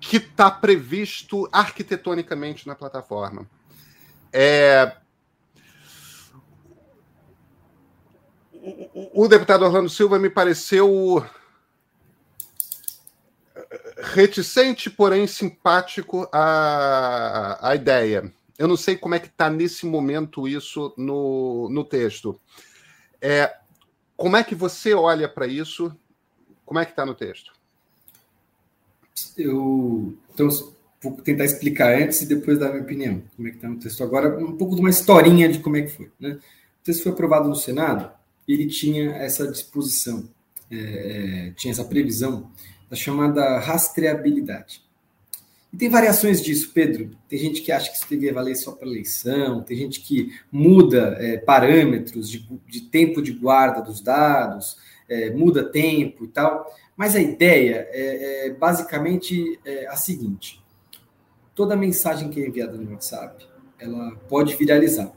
[0.02, 3.50] que está previsto arquitetonicamente na plataforma.
[4.34, 4.94] É...
[9.14, 11.26] O deputado Orlando Silva me pareceu
[14.10, 18.32] reticente, porém simpático à, ideia.
[18.58, 22.40] Eu não sei como é que está nesse momento isso no, no texto.
[23.22, 23.56] É,
[24.18, 25.96] como é que você olha para isso?
[26.66, 27.54] Como é que está no texto?
[29.38, 30.50] Eu então
[31.02, 33.24] vou tentar explicar antes e depois dar minha opinião.
[33.36, 34.38] Como é que está no texto agora?
[34.38, 36.12] Um pouco de uma historinha de como é que foi.
[36.20, 36.32] Né?
[36.32, 38.12] O texto foi aprovado no Senado.
[38.48, 40.28] Ele tinha essa disposição,
[40.72, 42.52] é tinha essa previsão
[42.90, 44.84] da chamada rastreabilidade.
[45.72, 47.12] E tem variações disso, Pedro.
[47.28, 51.16] Tem gente que acha que isso deveria valer só para eleição, tem gente que muda
[51.20, 54.78] é, parâmetros de, de, tempo de guarda dos dados,
[55.08, 56.66] é, muda tempo e tal.
[56.98, 60.62] Mas a ideia é, é basicamente é, a seguinte:
[61.54, 65.12] toda mensagem que é enviada no WhatsApp, ela pode viralizar.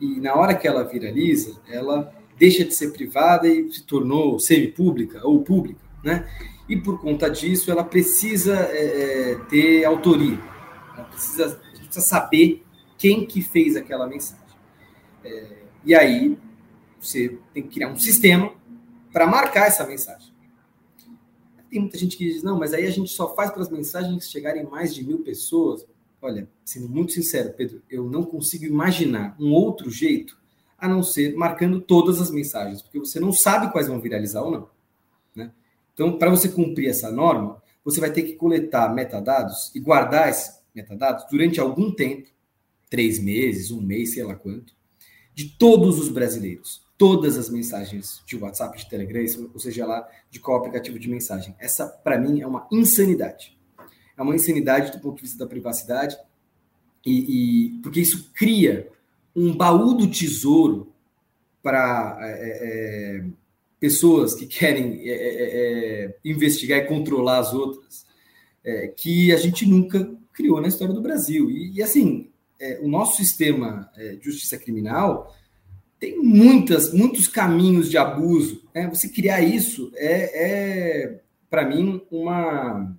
[0.00, 5.26] E na hora que ela viraliza, ela deixa de ser privada e se tornou semi-pública
[5.26, 6.26] ou pública, né?
[6.68, 10.38] E por conta disso ela precisa é, é, ter autoria,
[10.94, 12.64] ela precisa, precisa saber
[12.98, 14.44] quem que fez aquela mensagem.
[15.24, 16.38] É, e aí
[17.00, 18.52] você tem que criar um sistema
[19.12, 20.34] para marcar essa mensagem.
[21.70, 24.30] Tem muita gente que diz, não, mas aí a gente só faz para as mensagens
[24.30, 25.86] chegarem mais de mil pessoas.
[26.22, 30.38] Olha, sendo muito sincero, Pedro, eu não consigo imaginar um outro jeito
[30.78, 34.50] a não ser marcando todas as mensagens, porque você não sabe quais vão viralizar ou
[34.50, 34.75] não.
[35.96, 40.60] Então, para você cumprir essa norma, você vai ter que coletar metadados e guardar esses
[40.74, 42.28] metadados durante algum tempo
[42.90, 44.76] três meses, um mês, sei lá quanto
[45.34, 46.84] de todos os brasileiros.
[46.98, 49.22] Todas as mensagens de WhatsApp, de Telegram,
[49.52, 51.54] ou seja lá, de qual aplicativo de mensagem.
[51.58, 53.56] Essa, para mim, é uma insanidade.
[54.16, 56.16] É uma insanidade do ponto de vista da privacidade,
[57.04, 58.90] e, e porque isso cria
[59.34, 60.90] um baú do tesouro
[61.62, 63.24] para é, é,
[63.78, 68.06] pessoas que querem é, é, é, investigar e controlar as outras,
[68.64, 71.50] é, que a gente nunca criou na história do Brasil.
[71.50, 75.34] E, e assim, é, o nosso sistema é, de justiça criminal
[75.98, 78.62] tem muitas, muitos caminhos de abuso.
[78.74, 78.88] Né?
[78.88, 82.94] Você criar isso é, para mim, uma,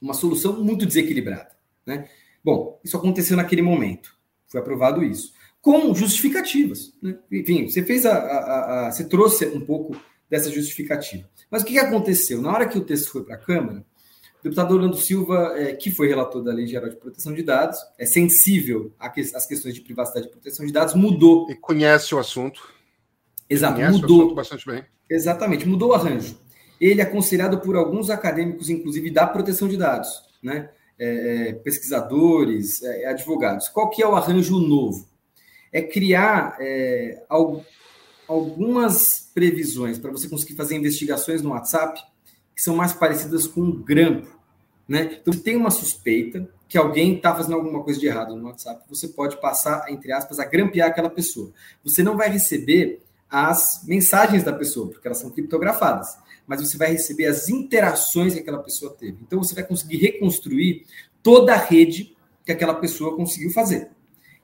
[0.00, 1.50] uma solução muito desequilibrada.
[1.86, 2.08] Né?
[2.44, 4.16] Bom, isso aconteceu naquele momento.
[4.46, 5.32] Foi aprovado isso
[5.64, 6.92] com justificativas.
[7.00, 7.16] Né?
[7.32, 9.96] Enfim, você fez a, a, a, você trouxe um pouco
[10.28, 11.26] dessa justificativa.
[11.50, 12.42] Mas o que, aconteceu?
[12.42, 13.78] Na hora que o texto foi para a Câmara,
[14.40, 17.78] o deputado Orlando Silva, é, que foi relator da Lei Geral de Proteção de Dados,
[17.98, 21.50] é sensível às questões de privacidade e proteção de dados, mudou.
[21.50, 22.68] E conhece o assunto.
[23.48, 24.18] Exato, conhece mudou.
[24.18, 24.84] O assunto bastante bem.
[25.08, 26.38] Exatamente, mudou o arranjo.
[26.78, 30.10] Ele é aconselhado por alguns acadêmicos, inclusive da proteção de dados,
[30.42, 30.68] né?
[30.98, 33.68] É, é pesquisadores, é, advogados.
[33.70, 35.13] Qual que é o arranjo novo?
[35.74, 37.24] É criar é,
[38.28, 42.00] algumas previsões para você conseguir fazer investigações no WhatsApp
[42.54, 44.28] que são mais parecidas com um grampo.
[44.86, 45.18] Né?
[45.20, 48.84] Então, se tem uma suspeita que alguém está fazendo alguma coisa de errado no WhatsApp,
[48.88, 51.50] você pode passar, entre aspas, a grampear aquela pessoa.
[51.82, 56.16] Você não vai receber as mensagens da pessoa, porque elas são criptografadas,
[56.46, 59.18] mas você vai receber as interações que aquela pessoa teve.
[59.22, 60.86] Então, você vai conseguir reconstruir
[61.20, 63.90] toda a rede que aquela pessoa conseguiu fazer.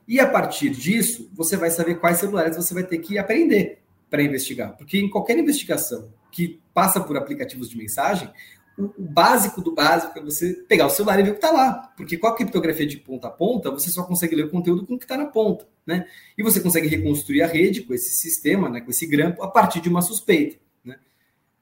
[0.07, 3.79] E a partir disso, você vai saber quais celulares você vai ter que aprender
[4.09, 4.75] para investigar.
[4.77, 8.29] Porque em qualquer investigação que passa por aplicativos de mensagem,
[8.77, 11.93] o, básico do básico é você pegar o celular e ver o que está lá.
[11.95, 14.95] Porque com a criptografia de ponta a ponta, você só consegue ler o conteúdo com
[14.95, 15.67] o que está na ponta.
[15.85, 16.05] Né?
[16.37, 19.81] E você consegue reconstruir a rede com esse sistema, né, com esse grampo, a partir
[19.81, 20.57] de uma suspeita.
[20.83, 20.97] Né?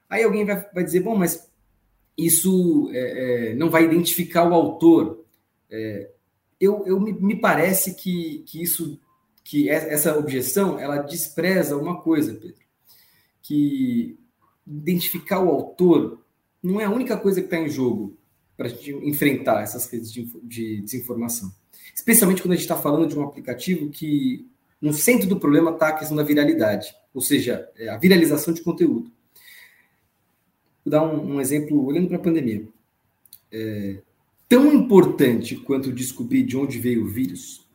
[0.09, 1.49] Aí alguém vai, vai dizer, bom, mas
[2.17, 5.25] isso é, é, não vai identificar o autor.
[5.69, 6.09] É,
[6.59, 8.99] eu, eu me, me parece que, que isso,
[9.43, 12.59] que essa objeção, ela despreza uma coisa, Pedro,
[13.41, 14.17] que
[14.67, 16.23] identificar o autor
[16.61, 18.17] não é a única coisa que está em jogo
[18.55, 21.51] para a gente enfrentar essas redes de, de desinformação.
[21.95, 24.45] Especialmente quando a gente está falando de um aplicativo que
[24.81, 28.61] no centro do problema está a questão da viralidade, ou seja, é a viralização de
[28.61, 29.11] conteúdo.
[30.85, 32.67] Vou dar um, um exemplo olhando para a pandemia.
[33.51, 34.01] É,
[34.49, 37.69] tão importante quanto descobrir de onde veio o vírus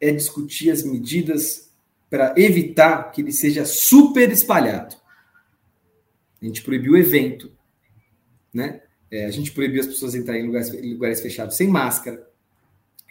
[0.00, 1.72] é discutir as medidas
[2.10, 4.96] para evitar que ele seja super espalhado.
[6.42, 7.52] A gente proibiu o evento,
[8.52, 8.82] né?
[9.08, 12.26] É, a gente proibiu as pessoas entrarem em lugares, lugares fechados sem máscara.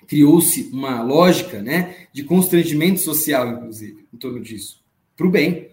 [0.06, 4.84] Criou-se uma lógica, né, de constrangimento social, inclusive, em torno disso,
[5.16, 5.70] para o bem.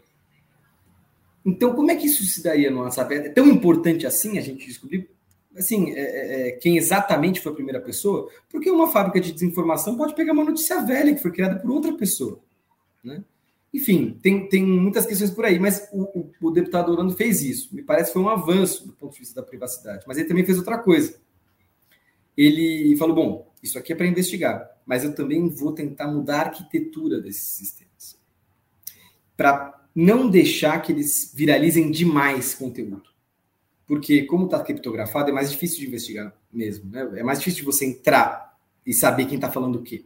[1.44, 3.12] Então, como é que isso se daria no WhatsApp?
[3.14, 5.10] É tão importante assim a gente descobrir
[5.58, 9.96] assim, é, é, é, quem exatamente foi a primeira pessoa, porque uma fábrica de desinformação
[9.96, 12.40] pode pegar uma notícia velha que foi criada por outra pessoa.
[13.02, 13.22] Né?
[13.72, 17.74] Enfim, tem, tem muitas questões por aí, mas o, o, o deputado Orlando fez isso.
[17.74, 20.44] Me parece que foi um avanço do ponto de vista da privacidade, mas ele também
[20.44, 21.18] fez outra coisa.
[22.36, 26.44] Ele falou: bom, isso aqui é para investigar, mas eu também vou tentar mudar a
[26.46, 28.18] arquitetura desses sistemas.
[29.36, 33.07] Para não deixar que eles viralizem demais conteúdo.
[33.88, 36.90] Porque, como está criptografado, é mais difícil de investigar mesmo.
[36.90, 37.08] Né?
[37.16, 38.54] É mais difícil de você entrar
[38.86, 40.04] e saber quem está falando o quê.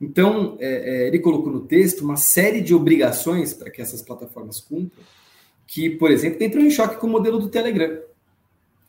[0.00, 4.60] Então, é, é, ele colocou no texto uma série de obrigações para que essas plataformas
[4.60, 5.04] cumpram,
[5.66, 8.00] que, por exemplo, entram em choque com o modelo do Telegram,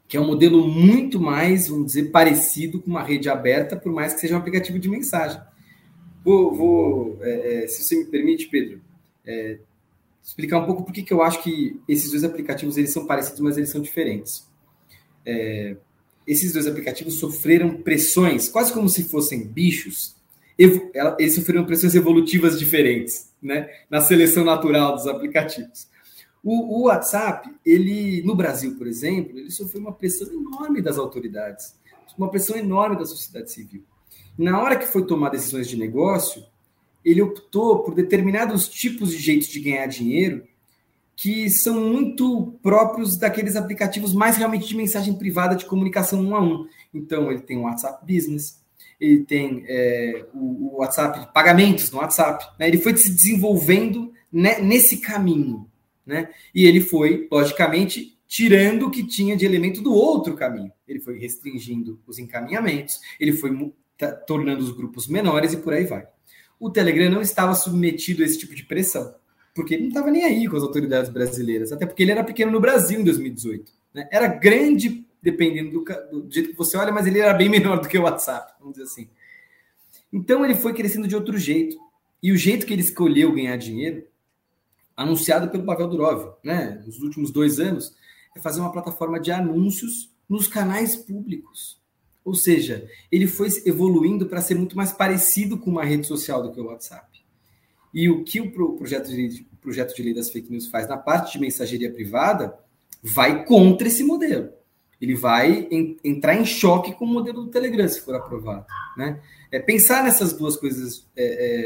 [0.07, 4.13] que é um modelo muito mais, vamos dizer, parecido com uma rede aberta, por mais
[4.13, 5.39] que seja um aplicativo de mensagem.
[6.23, 8.81] Vou, vou é, é se você me permite, Pedro,
[9.25, 9.59] é,
[10.23, 13.57] explicar um pouco por que eu acho que esses dois aplicativos eles são parecidos, mas
[13.57, 14.47] eles são diferentes.
[15.25, 15.75] É,
[16.25, 20.15] esses dois aplicativos sofreram pressões, quase como se fossem bichos.
[20.57, 23.69] Eles sofreram pressões evolutivas diferentes, né?
[23.89, 25.87] Na seleção natural dos aplicativos.
[26.43, 31.75] O, o WhatsApp, ele no Brasil, por exemplo, ele sofreu uma pressão enorme das autoridades,
[32.17, 33.83] uma pressão enorme da sociedade civil.
[34.37, 36.43] Na hora que foi tomar decisões de negócio,
[37.03, 40.43] ele optou por determinados tipos de jeitos de ganhar dinheiro
[41.15, 46.41] que são muito próprios daqueles aplicativos mais realmente de mensagem privada de comunicação um a
[46.41, 46.67] um.
[46.93, 48.59] Então, ele tem o WhatsApp Business,
[48.99, 52.45] ele tem é, o, o, WhatsApp pagamentos no WhatsApp.
[52.59, 52.67] Né?
[52.67, 55.69] Ele foi se desenvolvendo né, nesse caminho.
[56.05, 56.29] Né?
[56.53, 60.71] E ele foi, logicamente, tirando o que tinha de elemento do outro caminho.
[60.87, 63.71] Ele foi restringindo os encaminhamentos, ele foi
[64.25, 66.07] tornando os grupos menores e por aí vai
[66.59, 69.13] o Telegram não estava submetido a esse tipo de pressão,
[69.53, 72.51] porque ele não estava nem aí com as autoridades brasileiras, até porque ele era pequeno
[72.51, 73.71] no Brasil em 2018.
[73.93, 74.07] Né?
[74.11, 77.87] Era grande, dependendo do, do, jeito que você olha, mas ele era bem menor do
[77.87, 79.09] que o WhatsApp, vamos dizer assim.
[80.11, 81.77] Então ele foi crescendo de outro jeito.
[82.21, 84.07] E o jeito que ele escolheu ganhar dinheiro,
[84.95, 87.93] anunciado pelo Pavel Durov, né, nos últimos dois anos,
[88.35, 91.82] é fazer uma plataforma de anúncios nos canais públicos.
[92.23, 96.51] Ou seja, ele foi evoluindo para ser muito mais parecido com uma rede social do
[96.51, 97.23] que o WhatsApp.
[97.93, 101.33] E o que o projeto de, projeto de lei das fake news faz na parte
[101.33, 102.57] de mensageria privada
[103.01, 104.49] vai contra esse modelo.
[105.01, 108.65] Ele vai em, entrar em choque com o modelo do Telegram, se for aprovado.
[108.97, 109.19] Né?
[109.51, 111.23] É, pensar nessas duas coisas, é,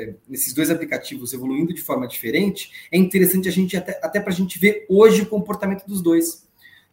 [0.10, 4.34] é, nesses dois aplicativos evoluindo de forma diferente, é interessante a gente até, até para
[4.34, 6.48] a gente ver hoje o comportamento dos dois.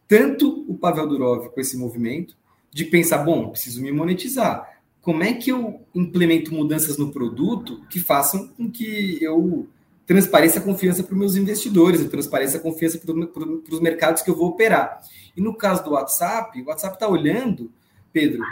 [0.07, 2.37] Tanto o Pavel Durov com esse movimento,
[2.75, 4.69] de pensar, bom, preciso me monetizar.
[5.01, 9.69] Como é que eu implemento mudanças no produto que façam com que eu
[10.05, 14.29] transpareça a confiança para os meus investidores, eu transpareça a confiança para, os mercados que
[14.29, 15.01] eu vou operar.
[15.37, 17.71] E no caso do WhatsApp, o WhatsApp está olhando,
[18.13, 18.43] Pedro,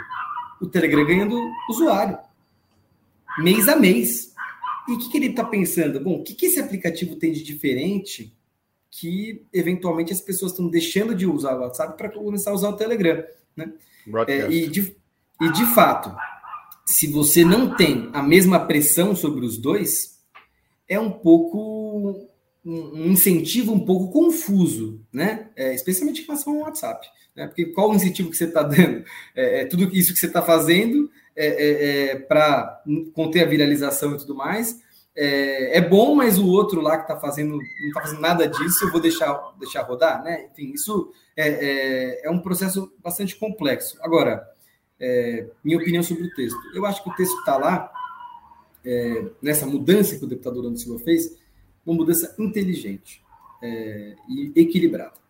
[0.61, 1.37] o Telegram ganhando
[1.69, 2.17] usuário,
[3.39, 4.33] mês a mês.
[4.87, 5.99] E o que, que ele está pensando?
[5.99, 8.33] Bom, o que, que esse aplicativo tem de diferente
[8.89, 12.77] que, eventualmente, as pessoas estão deixando de usar o WhatsApp para começar a usar o
[12.77, 13.21] Telegram?
[13.55, 13.71] Né?
[14.27, 14.95] É, e, de,
[15.41, 16.15] e de fato,
[16.85, 20.19] se você não tem a mesma pressão sobre os dois,
[20.87, 22.29] é um pouco
[22.65, 25.49] um incentivo um pouco confuso, né?
[25.55, 27.45] É, especialmente em relação ao WhatsApp, né?
[27.47, 29.03] Porque qual o incentivo que você está dando?
[29.35, 32.81] É, é, tudo isso que você está fazendo é, é, é para
[33.13, 34.79] conter a viralização e tudo mais.
[35.15, 38.91] É, bom, mas o outro lá que está fazendo não está fazendo nada disso, eu
[38.91, 40.47] vou deixar, deixar rodar, né?
[40.51, 43.97] Enfim, isso é, é, é um processo bastante complexo.
[44.01, 44.47] Agora,
[44.99, 46.59] é, minha opinião sobre o texto.
[46.73, 47.91] Eu acho que o texto está lá,
[48.85, 51.37] é, nessa mudança que o deputado Orlando Silva fez,
[51.85, 53.21] uma mudança inteligente
[53.61, 55.21] é, e equilibrada.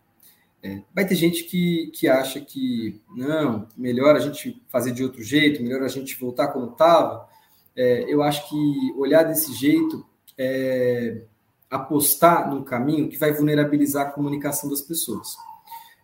[0.62, 5.22] É, vai ter gente que, que acha que não, melhor a gente fazer de outro
[5.22, 7.28] jeito, melhor a gente voltar como estava.
[7.76, 10.06] Eu acho que olhar desse jeito
[10.38, 11.22] é
[11.70, 15.30] apostar num caminho que vai vulnerabilizar a comunicação das pessoas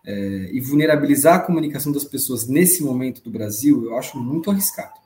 [0.05, 4.99] é, e vulnerabilizar a comunicação das pessoas nesse momento do Brasil, eu acho muito arriscado.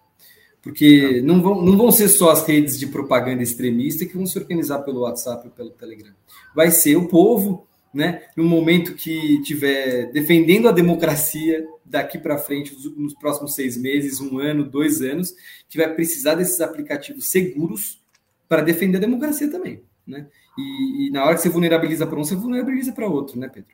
[0.61, 4.40] Porque não vão, não vão ser só as redes de propaganda extremista que vão se
[4.40, 6.14] organizar pelo WhatsApp e pelo Telegram.
[6.56, 12.76] Vai ser o povo, né, no momento que tiver defendendo a democracia daqui para frente,
[12.98, 15.36] nos próximos seis meses, um ano, dois anos,
[15.70, 18.02] que vai precisar desses aplicativos seguros
[18.49, 19.84] para defender a democracia também.
[20.07, 20.28] Né?
[20.57, 23.72] E, e na hora que você vulnerabiliza para um, você vulnerabiliza para outro, né, Pedro?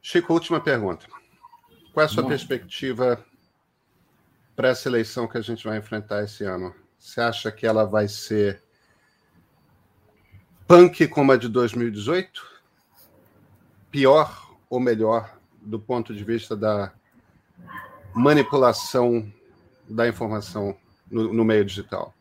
[0.00, 1.06] Chico, última pergunta.
[1.92, 2.30] Qual é a sua Bom.
[2.30, 3.24] perspectiva
[4.56, 6.74] para essa eleição que a gente vai enfrentar esse ano?
[6.98, 8.62] Você acha que ela vai ser
[10.66, 12.42] punk como a de 2018?
[13.90, 16.92] Pior ou melhor do ponto de vista da
[18.14, 19.32] manipulação
[19.88, 20.76] da informação
[21.10, 22.14] no, no meio digital?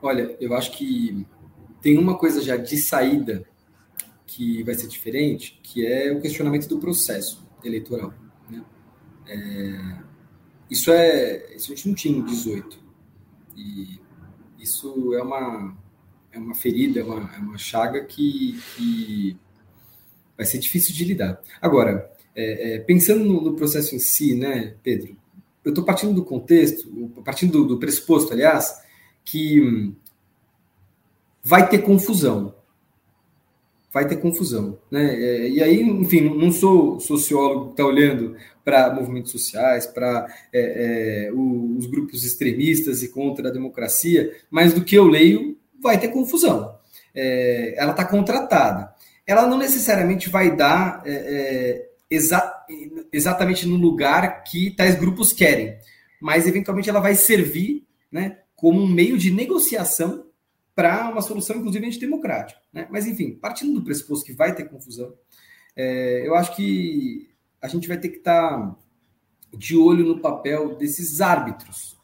[0.00, 1.26] Olha, eu acho que
[1.80, 3.44] tem uma coisa já de saída
[4.26, 8.12] que vai ser diferente, que é o questionamento do processo eleitoral.
[8.50, 8.64] Né?
[9.26, 9.98] É,
[10.70, 12.78] isso é isso a gente não tinha em 18
[13.56, 14.00] e
[14.58, 15.76] isso é uma
[16.32, 19.36] é uma ferida, é uma, é uma chaga que, que
[20.36, 21.40] vai ser difícil de lidar.
[21.60, 25.16] Agora, é, é, pensando no, no, processo em si, né, Pedro?
[25.64, 26.90] Eu estou partindo do contexto,
[27.24, 28.74] partindo do, do pressuposto, aliás,
[29.24, 29.94] que hum,
[31.42, 32.54] vai ter confusão.
[33.92, 34.78] Vai ter confusão.
[34.90, 35.14] Né?
[35.14, 38.34] É, e aí, enfim, não sou sociólogo que está olhando
[38.64, 44.82] para movimentos sociais, para é, é, os grupos extremistas e contra a democracia, mas do
[44.82, 46.78] que eu leio, vai ter confusão.
[47.14, 48.94] É, ela está contratada.
[49.26, 52.64] Ela não necessariamente vai dar é, é, exa
[53.12, 55.76] exatamente no lugar que tais grupos querem,
[56.20, 60.26] mas eventualmente ela vai servir né, como um meio de negociação
[60.74, 62.60] para uma solução, inclusive, antidemocrática.
[62.72, 62.86] Né?
[62.90, 65.12] Mas, enfim, partindo do pressuposto que vai ter confusão,
[65.76, 67.30] é, eu acho que
[67.60, 68.76] a gente vai ter que estar tá
[69.52, 71.96] de olho no papel desses árbitros,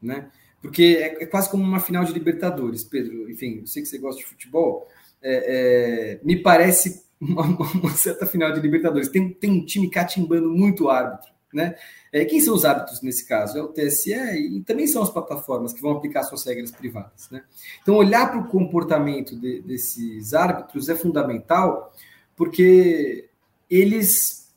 [0.00, 0.30] né?
[0.64, 3.30] Porque é, é, quase como uma final de Libertadores, Pedro.
[3.30, 4.88] Enfim, eu sei que você gosta de futebol.
[5.22, 7.42] É, é, me parece uma,
[7.74, 9.10] uma, certa final de Libertadores.
[9.10, 11.76] Tem, tem um time catimbando muito árbitro, né?
[12.10, 13.58] É, quem são os árbitros nesse caso?
[13.58, 17.28] É o TSE e também são as plataformas que vão aplicar suas regras privadas.
[17.30, 17.44] Né?
[17.82, 21.92] Então, olhar para o comportamento de, desses árbitros é fundamental,
[22.34, 23.28] porque
[23.68, 24.50] eles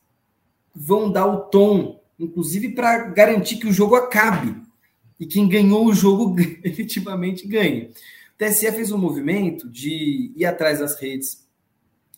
[0.73, 4.66] vão dar o tom, inclusive para garantir que o jogo acabe
[5.19, 7.91] e quem ganhou o jogo efetivamente ganhe.
[8.35, 11.45] O TSE fez um movimento de ir atrás das redes,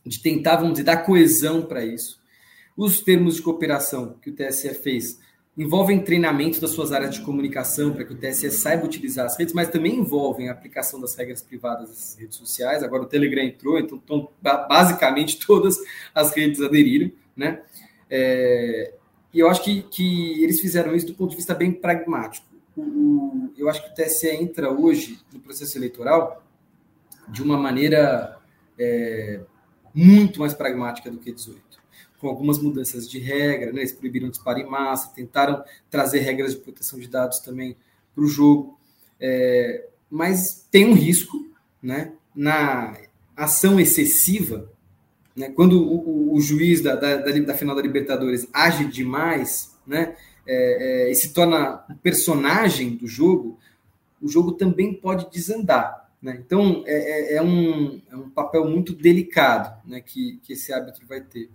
[0.05, 2.19] de tentar, vamos dizer, dar coesão para isso.
[2.75, 5.19] Os termos de cooperação que o TSE fez
[5.59, 9.53] envolvem treinamento das suas áreas de comunicação para que o TSE saiba utilizar as redes,
[9.53, 12.81] mas também envolvem a aplicação das regras privadas das redes sociais.
[12.81, 15.77] Agora o Telegram entrou, então, então basicamente todas
[16.15, 17.61] as redes aderiram, né?
[18.09, 18.93] É,
[19.33, 22.47] e eu acho que, que eles fizeram isso do ponto de vista bem pragmático.
[23.57, 26.43] Eu acho que o TSE entra hoje no processo eleitoral
[27.27, 28.37] de uma maneira
[28.77, 29.41] é,
[29.93, 31.69] muito mais pragmática do que 18
[32.19, 33.79] com algumas mudanças de regra, né?
[33.79, 37.77] eles proibiram disparo em massa, tentaram trazer regras de proteção de dados também
[38.13, 38.77] para o jogo,
[39.19, 41.49] é, mas tem um risco
[41.81, 42.11] né?
[42.35, 42.97] na
[43.37, 44.69] ação excessiva,
[45.33, 45.49] né?
[45.49, 50.15] quando o, o, o juiz da, da, da, final da Libertadores age demais né?
[50.51, 53.59] É, é, e se torna um personagem do jogo,
[54.19, 56.09] o jogo também pode desandar.
[56.19, 56.41] Né?
[56.43, 61.05] Então, é, é, é um, é um papel muito delicado né, que, que esse árbitro
[61.07, 61.51] vai ter.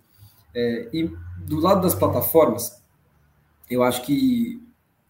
[0.55, 2.81] É, e do lado das plataformas,
[3.69, 4.63] eu acho que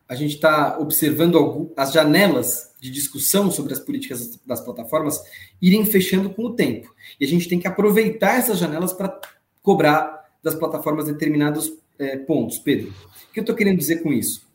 [0.09, 5.21] a gente está observando as janelas de discussão sobre as políticas das plataformas
[5.61, 6.91] irem fechando com o tempo.
[7.19, 9.21] E a gente tem que aproveitar essas janelas para
[9.61, 12.57] cobrar das plataformas determinados é, pontos.
[12.57, 14.45] Pedro, o que eu estou querendo dizer com isso?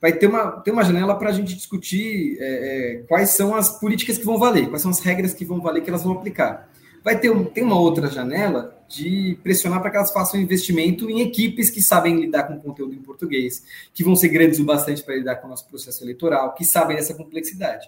[0.00, 3.80] Vai ter uma, ter uma janela para a gente discutir é, é, quais são as
[3.80, 6.70] políticas que vão valer, quais são as regras que vão valer, que elas vão aplicar.
[7.02, 11.20] Vai ter um, tem uma outra janela de pressionar para que elas façam investimento em
[11.20, 13.62] equipes que sabem lidar com conteúdo em português,
[13.92, 16.96] que vão ser grandes o bastante para lidar com o nosso processo eleitoral, que sabem
[16.96, 17.86] dessa complexidade.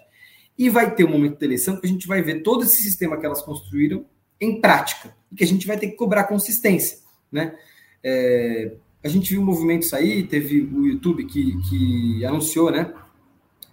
[0.57, 3.17] E vai ter um momento de eleição que a gente vai ver todo esse sistema
[3.17, 4.05] que elas construíram
[4.39, 6.99] em prática, e que a gente vai ter que cobrar consistência.
[7.31, 7.55] Né?
[8.03, 8.71] É,
[9.03, 12.93] a gente viu movimentos aí, teve o YouTube que, que anunciou né,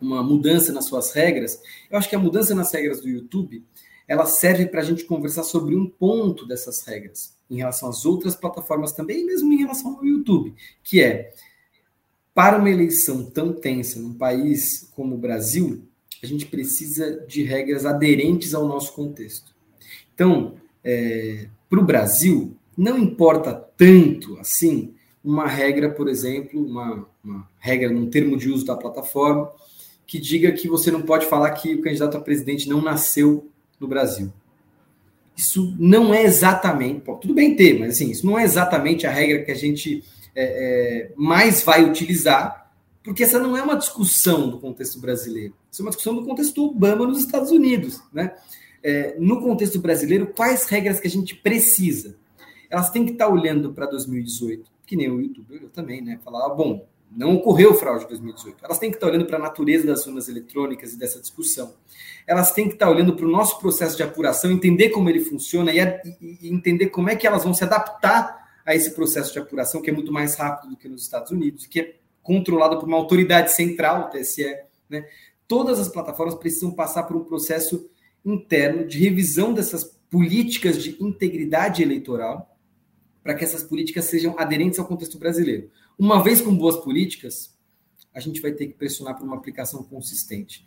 [0.00, 1.60] uma mudança nas suas regras.
[1.90, 3.64] Eu acho que a mudança nas regras do YouTube
[4.06, 8.34] ela serve para a gente conversar sobre um ponto dessas regras em relação às outras
[8.34, 11.32] plataformas também, e mesmo em relação ao YouTube, que é
[12.34, 15.86] para uma eleição tão tensa num país como o Brasil,
[16.22, 19.54] a gente precisa de regras aderentes ao nosso contexto.
[20.14, 24.93] Então, é, para o Brasil, não importa tanto assim
[25.24, 29.50] uma regra, por exemplo, uma, uma regra num termo de uso da plataforma,
[30.06, 33.88] que diga que você não pode falar que o candidato a presidente não nasceu no
[33.88, 34.30] Brasil.
[35.36, 39.42] Isso não é exatamente, tudo bem ter, mas assim, isso não é exatamente a regra
[39.42, 40.44] que a gente é,
[41.06, 42.70] é, mais vai utilizar,
[43.02, 46.64] porque essa não é uma discussão do contexto brasileiro, isso é uma discussão do contexto
[46.64, 48.34] Obama nos Estados Unidos, né?
[48.82, 52.16] É, no contexto brasileiro, quais regras que a gente precisa?
[52.68, 56.18] Elas têm que estar olhando para 2018, que nem o YouTube também, né?
[56.24, 58.64] Falar, ah, bom, não ocorreu fraude em 2018.
[58.64, 61.74] Elas têm que estar olhando para a natureza das urnas eletrônicas e dessa discussão.
[62.26, 65.72] Elas têm que estar olhando para o nosso processo de apuração, entender como ele funciona
[65.72, 65.78] e,
[66.20, 69.90] e, entender como é que elas vão se adaptar a esse processo de apuração, que
[69.90, 73.52] é muito mais rápido do que nos Estados Unidos, que é controlado por uma autoridade
[73.52, 74.56] central, o TSE.
[74.88, 75.06] Né?
[75.46, 77.88] Todas as plataformas precisam passar por um processo
[78.24, 82.53] interno de revisão dessas políticas de integridade eleitoral,
[83.24, 85.70] para que essas políticas sejam aderentes ao contexto brasileiro.
[85.98, 87.56] Uma vez com boas políticas,
[88.14, 90.64] a gente vai ter que pressionar por uma aplicação consistente.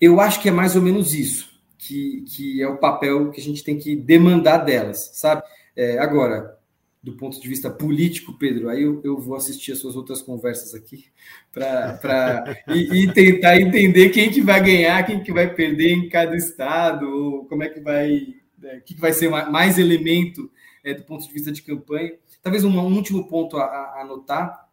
[0.00, 3.44] Eu acho que é mais ou menos isso que, que é o papel que a
[3.44, 5.42] gente tem que demandar delas, sabe?
[5.76, 6.58] É, agora,
[7.00, 10.74] do ponto de vista político, Pedro, aí eu, eu vou assistir as suas outras conversas
[10.74, 11.04] aqui
[11.52, 16.34] para e, e, tentar entender quem que vai ganhar, quem que vai perder em cada
[16.34, 20.50] estado, como é que vai, é, que, que vai ser mais elemento
[20.84, 22.14] é, do ponto de vista de campanha.
[22.42, 24.68] Talvez um, último ponto a, a anotar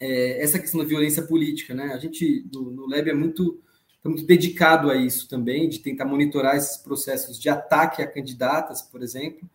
[0.00, 1.92] é essa questão da violência política, né?
[1.94, 3.60] A gente no, no Leb é muito
[4.04, 8.82] é muito dedicado a isso também, de tentar monitorar esses processos de ataque a candidatas,
[8.82, 9.48] por exemplo.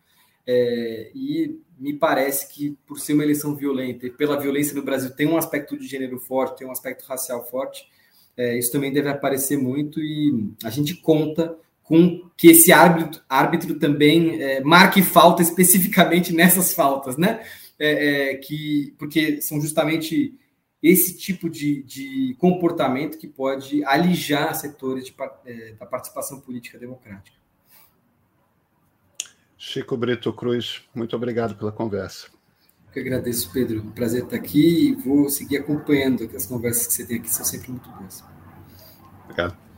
[0.44, 5.14] É, e me parece que, por ser uma eleição violenta e pela violência no Brasil,
[5.14, 7.88] tem um aspecto de gênero forte, tem um aspecto racial forte,
[8.36, 11.56] é, isso também deve aparecer muito e a gente conta
[11.90, 17.44] com que esse árbitro, árbitro também é, marque falta especificamente nessas faltas, né?
[17.76, 20.38] É, é, que, porque são justamente
[20.80, 25.14] esse tipo de, de comportamento que pode alijar setores de,
[25.44, 27.36] é, da participação política democrática.
[29.58, 32.28] Chico Brito Cruz, muito obrigado pela conversa.
[32.86, 33.82] Eu que agradeço, Pedro.
[33.96, 37.72] prazer estar aqui e vou seguir acompanhando as conversas que você tem aqui, são sempre
[37.72, 38.22] muito boas.
[39.24, 39.69] Obrigado.